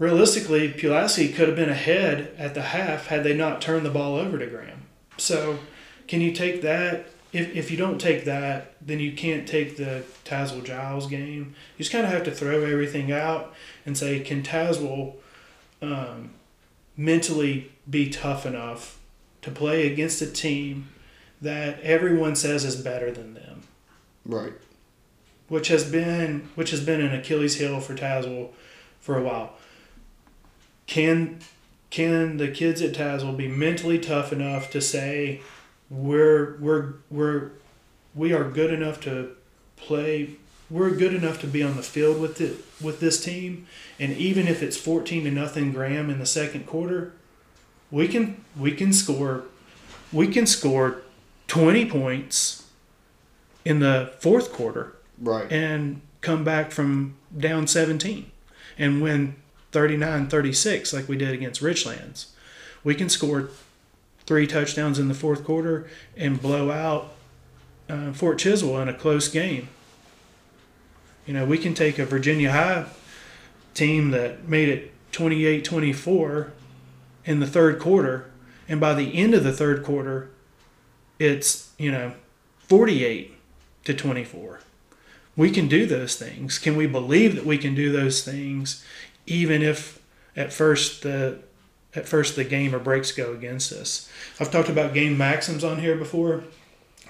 realistically, 0.00 0.72
Pulaski 0.72 1.28
could 1.28 1.46
have 1.46 1.56
been 1.56 1.68
ahead 1.68 2.34
at 2.36 2.54
the 2.54 2.62
half 2.62 3.06
had 3.06 3.22
they 3.22 3.36
not 3.36 3.60
turned 3.60 3.86
the 3.86 3.90
ball 3.90 4.16
over 4.16 4.36
to 4.38 4.46
Graham. 4.46 4.86
So, 5.16 5.60
can 6.08 6.20
you 6.20 6.32
take 6.32 6.62
that? 6.62 7.06
If, 7.32 7.54
if 7.54 7.70
you 7.70 7.76
don't 7.76 8.00
take 8.00 8.24
that, 8.24 8.74
then 8.84 8.98
you 8.98 9.12
can't 9.12 9.46
take 9.46 9.76
the 9.76 10.02
Tazewell 10.24 10.64
Giles 10.64 11.06
game. 11.06 11.54
You 11.76 11.84
just 11.84 11.92
kind 11.92 12.04
of 12.04 12.10
have 12.10 12.24
to 12.24 12.32
throw 12.32 12.64
everything 12.64 13.12
out 13.12 13.54
and 13.86 13.96
say, 13.96 14.18
can 14.18 14.42
Tazewell 14.42 15.14
um, 15.80 16.30
mentally 16.96 17.70
be 17.88 18.10
tough 18.10 18.44
enough 18.46 18.98
to 19.42 19.50
play 19.50 19.86
against 19.92 20.20
a 20.22 20.26
team 20.26 20.88
that 21.40 21.78
everyone 21.82 22.34
says 22.34 22.64
is 22.64 22.76
better 22.76 23.12
than 23.12 23.34
them? 23.34 23.60
Right. 24.24 24.54
Which 25.48 25.68
has 25.68 25.90
been 25.90 26.48
which 26.54 26.70
has 26.70 26.84
been 26.84 27.00
an 27.00 27.14
Achilles 27.14 27.58
heel 27.58 27.80
for 27.80 27.94
Tazewell 27.94 28.50
for 29.00 29.18
a 29.18 29.22
while. 29.22 29.54
Can 30.90 31.38
can 31.90 32.36
the 32.36 32.48
kids 32.48 32.82
at 32.82 32.92
Tazewell 32.94 33.36
be 33.36 33.46
mentally 33.46 33.96
tough 34.00 34.32
enough 34.32 34.70
to 34.70 34.80
say 34.80 35.40
we're 35.88 36.56
we're 36.58 36.94
we're 37.08 37.52
we 38.12 38.32
are 38.32 38.42
good 38.50 38.72
enough 38.72 39.00
to 39.02 39.36
play 39.76 40.30
we're 40.68 40.90
good 40.90 41.14
enough 41.14 41.40
to 41.42 41.46
be 41.46 41.62
on 41.62 41.76
the 41.76 41.82
field 41.84 42.20
with 42.20 42.40
it 42.40 42.56
with 42.82 42.98
this 42.98 43.22
team 43.24 43.68
and 44.00 44.16
even 44.16 44.48
if 44.48 44.64
it's 44.64 44.76
14 44.76 45.22
to 45.24 45.30
nothing 45.30 45.72
Graham 45.72 46.10
in 46.10 46.18
the 46.18 46.26
second 46.26 46.66
quarter 46.66 47.12
we 47.92 48.08
can 48.08 48.44
we 48.58 48.72
can 48.72 48.92
score 48.92 49.44
we 50.12 50.26
can 50.26 50.44
score 50.44 51.02
20 51.46 51.86
points 51.88 52.66
in 53.64 53.78
the 53.78 54.12
fourth 54.18 54.52
quarter 54.52 54.96
Right. 55.20 55.52
and 55.52 56.00
come 56.20 56.42
back 56.42 56.72
from 56.72 57.14
down 57.36 57.68
17 57.68 58.28
and 58.76 59.00
win 59.00 59.36
39 59.72 60.28
36 60.28 60.92
like 60.92 61.08
we 61.08 61.16
did 61.16 61.32
against 61.32 61.62
Richlands. 61.62 62.26
We 62.82 62.94
can 62.94 63.08
score 63.08 63.50
three 64.26 64.46
touchdowns 64.46 64.98
in 64.98 65.08
the 65.08 65.14
fourth 65.14 65.44
quarter 65.44 65.88
and 66.16 66.40
blow 66.40 66.70
out 66.70 67.12
uh, 67.88 68.12
Fort 68.12 68.38
Chiswell 68.38 68.80
in 68.82 68.88
a 68.88 68.94
close 68.94 69.28
game. 69.28 69.68
You 71.26 71.34
know, 71.34 71.44
we 71.44 71.58
can 71.58 71.74
take 71.74 71.98
a 71.98 72.06
Virginia 72.06 72.52
High 72.52 72.86
team 73.74 74.10
that 74.10 74.48
made 74.48 74.68
it 74.68 74.92
28 75.12 75.64
24 75.64 76.52
in 77.24 77.40
the 77.40 77.46
third 77.46 77.78
quarter, 77.78 78.30
and 78.68 78.80
by 78.80 78.94
the 78.94 79.14
end 79.14 79.34
of 79.34 79.44
the 79.44 79.52
third 79.52 79.84
quarter, 79.84 80.30
it's, 81.18 81.72
you 81.78 81.92
know, 81.92 82.14
48 82.66 83.34
to 83.84 83.94
24 83.94 84.60
we 85.36 85.50
can 85.50 85.68
do 85.68 85.86
those 85.86 86.16
things. 86.16 86.58
Can 86.58 86.76
we 86.76 86.86
believe 86.86 87.34
that 87.34 87.46
we 87.46 87.56
can 87.56 87.74
do 87.74 87.90
those 87.90 88.22
things, 88.22 88.84
even 89.26 89.62
if 89.62 90.00
at 90.36 90.52
first 90.52 91.02
the 91.02 91.38
at 91.94 92.08
first 92.08 92.36
the 92.36 92.44
game 92.44 92.74
or 92.74 92.78
breaks 92.78 93.12
go 93.12 93.32
against 93.32 93.72
us? 93.72 94.10
I've 94.38 94.50
talked 94.50 94.68
about 94.68 94.94
game 94.94 95.16
maxims 95.18 95.64
on 95.64 95.80
here 95.80 95.96
before. 95.96 96.44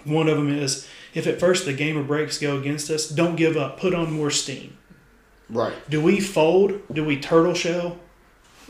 One 0.05 0.29
of 0.29 0.37
them 0.37 0.49
is 0.49 0.89
if 1.15 1.27
at 1.27 1.39
first 1.39 1.65
the 1.65 1.73
game 1.73 1.99
or 1.99 2.03
breaks 2.03 2.39
go 2.39 2.57
against 2.57 2.91
us, 2.91 3.09
don't 3.09 3.37
give 3.37 3.57
up. 3.57 3.79
Put 3.79 3.95
on 3.95 4.13
more 4.13 4.31
steam. 4.31 4.77
Right. 5.49 5.75
Do 5.91 6.01
we 6.01 6.21
fold? 6.21 6.81
Do 6.93 7.05
we 7.05 7.19
turtle 7.21 7.55
shell, 7.55 7.99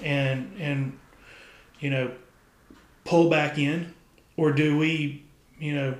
and 0.03 0.55
and 0.59 0.99
you 1.79 1.91
know 1.91 2.13
pull 3.05 3.31
back 3.31 3.59
in, 3.59 3.95
or 4.37 4.53
do 4.53 4.77
we 4.79 5.25
you 5.59 5.75
know 5.75 5.95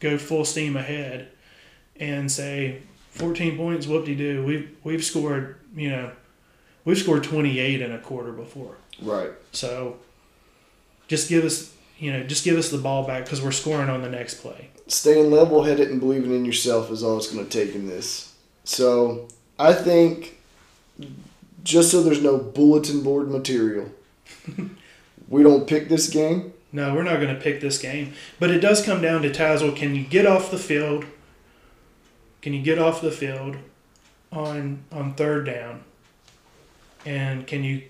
go 0.00 0.16
full 0.16 0.44
steam 0.44 0.76
ahead? 0.76 1.30
and 1.98 2.30
say 2.30 2.82
14 3.12 3.56
points 3.56 3.86
whoop 3.86 4.04
de 4.04 4.14
doo 4.14 4.44
we've 4.44 4.76
we've 4.84 5.04
scored 5.04 5.56
you 5.74 5.88
know 5.88 6.10
we've 6.86 6.96
scored 6.98 7.22
28 7.24 7.82
in 7.82 7.92
a 7.92 7.98
quarter 7.98 8.32
before 8.32 8.76
Right. 9.02 9.30
so 9.52 9.96
just 11.08 11.28
give 11.28 11.44
us 11.44 11.74
you 11.98 12.10
know 12.12 12.22
just 12.24 12.44
give 12.44 12.56
us 12.56 12.70
the 12.70 12.78
ball 12.78 13.06
back 13.06 13.24
because 13.24 13.42
we're 13.42 13.52
scoring 13.52 13.90
on 13.90 14.00
the 14.02 14.08
next 14.08 14.34
play 14.40 14.70
Staying 14.88 15.30
level 15.32 15.64
headed 15.64 15.90
and 15.90 15.98
believing 16.00 16.32
in 16.34 16.44
yourself 16.44 16.90
is 16.92 17.02
all 17.02 17.16
it's 17.18 17.26
going 17.32 17.44
to 17.44 17.50
take 17.50 17.74
in 17.74 17.88
this. 17.88 18.32
So 18.62 19.26
I 19.58 19.72
think 19.72 20.38
just 21.64 21.90
so 21.90 22.04
there's 22.04 22.22
no 22.22 22.38
bulletin 22.38 23.02
board 23.02 23.28
material, 23.28 23.90
we 25.28 25.42
don't 25.42 25.66
pick 25.66 25.88
this 25.88 26.08
game. 26.08 26.52
no 26.72 26.94
we're 26.94 27.02
not 27.02 27.16
going 27.20 27.34
to 27.34 27.40
pick 27.40 27.60
this 27.60 27.78
game 27.78 28.12
but 28.38 28.50
it 28.50 28.60
does 28.60 28.80
come 28.84 29.02
down 29.02 29.22
to 29.22 29.30
Tazewell 29.30 29.74
can 29.74 29.96
you 29.96 30.04
get 30.04 30.24
off 30.24 30.50
the 30.52 30.58
field 30.58 31.04
can 32.42 32.54
you 32.54 32.62
get 32.62 32.78
off 32.78 33.00
the 33.02 33.10
field 33.10 33.56
on 34.30 34.84
on 34.92 35.14
third 35.14 35.46
down 35.46 35.82
and 37.06 37.46
can 37.46 37.64
you 37.64 37.82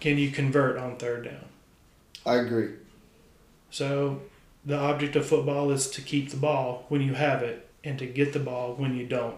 can 0.00 0.18
you 0.18 0.30
convert 0.30 0.76
on 0.76 0.96
third 0.96 1.24
down 1.26 1.44
I 2.24 2.36
agree. 2.36 2.70
So 3.70 4.22
the 4.64 4.78
object 4.78 5.16
of 5.16 5.26
football 5.26 5.70
is 5.70 5.90
to 5.90 6.02
keep 6.02 6.30
the 6.30 6.36
ball 6.36 6.84
when 6.88 7.00
you 7.00 7.14
have 7.14 7.42
it 7.42 7.68
and 7.82 7.98
to 7.98 8.06
get 8.06 8.32
the 8.32 8.38
ball 8.38 8.74
when 8.74 8.96
you 8.96 9.06
don't. 9.06 9.36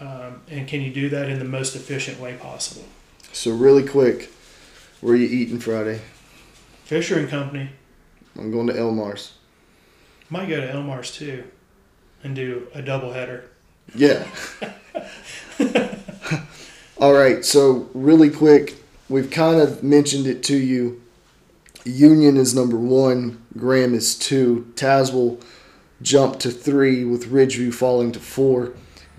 Um, 0.00 0.42
and 0.50 0.66
can 0.66 0.80
you 0.80 0.92
do 0.92 1.08
that 1.10 1.28
in 1.28 1.38
the 1.38 1.44
most 1.44 1.76
efficient 1.76 2.18
way 2.18 2.34
possible? 2.34 2.84
So 3.32 3.52
really 3.52 3.86
quick, 3.86 4.32
where 5.00 5.14
are 5.14 5.16
you 5.16 5.28
eating 5.28 5.60
Friday? 5.60 6.00
Fisher 6.84 7.18
and 7.18 7.28
Company 7.28 7.70
I'm 8.36 8.50
going 8.50 8.66
to 8.66 8.76
Elmar's. 8.76 9.34
might 10.30 10.48
go 10.48 10.60
to 10.60 10.68
Elmar's 10.68 11.14
too 11.14 11.44
and 12.24 12.34
do 12.34 12.66
a 12.74 12.82
double 12.82 13.12
header. 13.12 13.50
Yeah. 13.94 14.26
All 17.02 17.14
right. 17.14 17.44
So 17.44 17.88
really 17.94 18.30
quick, 18.30 18.76
we've 19.08 19.28
kind 19.28 19.60
of 19.60 19.82
mentioned 19.82 20.28
it 20.28 20.44
to 20.44 20.56
you. 20.56 21.02
Union 21.84 22.36
is 22.36 22.54
number 22.54 22.76
one. 22.76 23.42
Graham 23.58 23.92
is 23.92 24.16
two. 24.16 24.72
Tazewell 24.76 25.42
jumped 26.00 26.38
to 26.40 26.52
three, 26.52 27.04
with 27.04 27.32
Ridgeview 27.32 27.74
falling 27.74 28.12
to 28.12 28.20
four. 28.20 28.74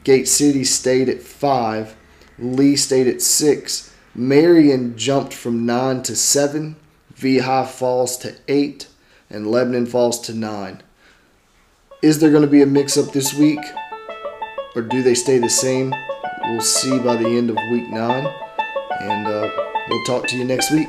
Gate 0.06 0.30
City 0.30 0.64
stayed 0.64 1.10
at 1.10 1.22
five. 1.22 1.98
Lee 2.40 2.78
stayed 2.78 3.08
at 3.08 3.22
six. 3.22 3.94
Marion 4.16 4.98
jumped 4.98 5.34
from 5.34 5.66
nine 5.66 6.04
to 6.04 6.16
seven. 6.16 6.78
V 7.16 7.40
High 7.40 7.66
falls 7.66 8.18
to 8.20 8.34
eight, 8.48 8.88
and 9.30 9.52
Lebanon 9.52 9.88
falls 9.88 10.22
to 10.22 10.34
nine. 10.34 10.82
Is 12.02 12.20
there 12.20 12.32
going 12.32 12.44
to 12.44 12.48
be 12.48 12.62
a 12.62 12.66
mix-up 12.66 13.12
this 13.12 13.34
week, 13.34 13.60
or 14.74 14.84
do 14.84 15.04
they 15.04 15.16
stay 15.16 15.38
the 15.38 15.50
same? 15.50 15.94
We'll 16.46 16.62
see 16.62 17.00
by 17.00 17.16
the 17.16 17.28
end 17.28 17.50
of 17.50 17.58
week 17.72 17.90
nine, 17.90 18.28
and 19.00 19.28
uh, 19.28 19.50
we'll 19.90 20.04
talk 20.06 20.28
to 20.28 20.38
you 20.38 20.44
next 20.44 20.72
week. 20.72 20.88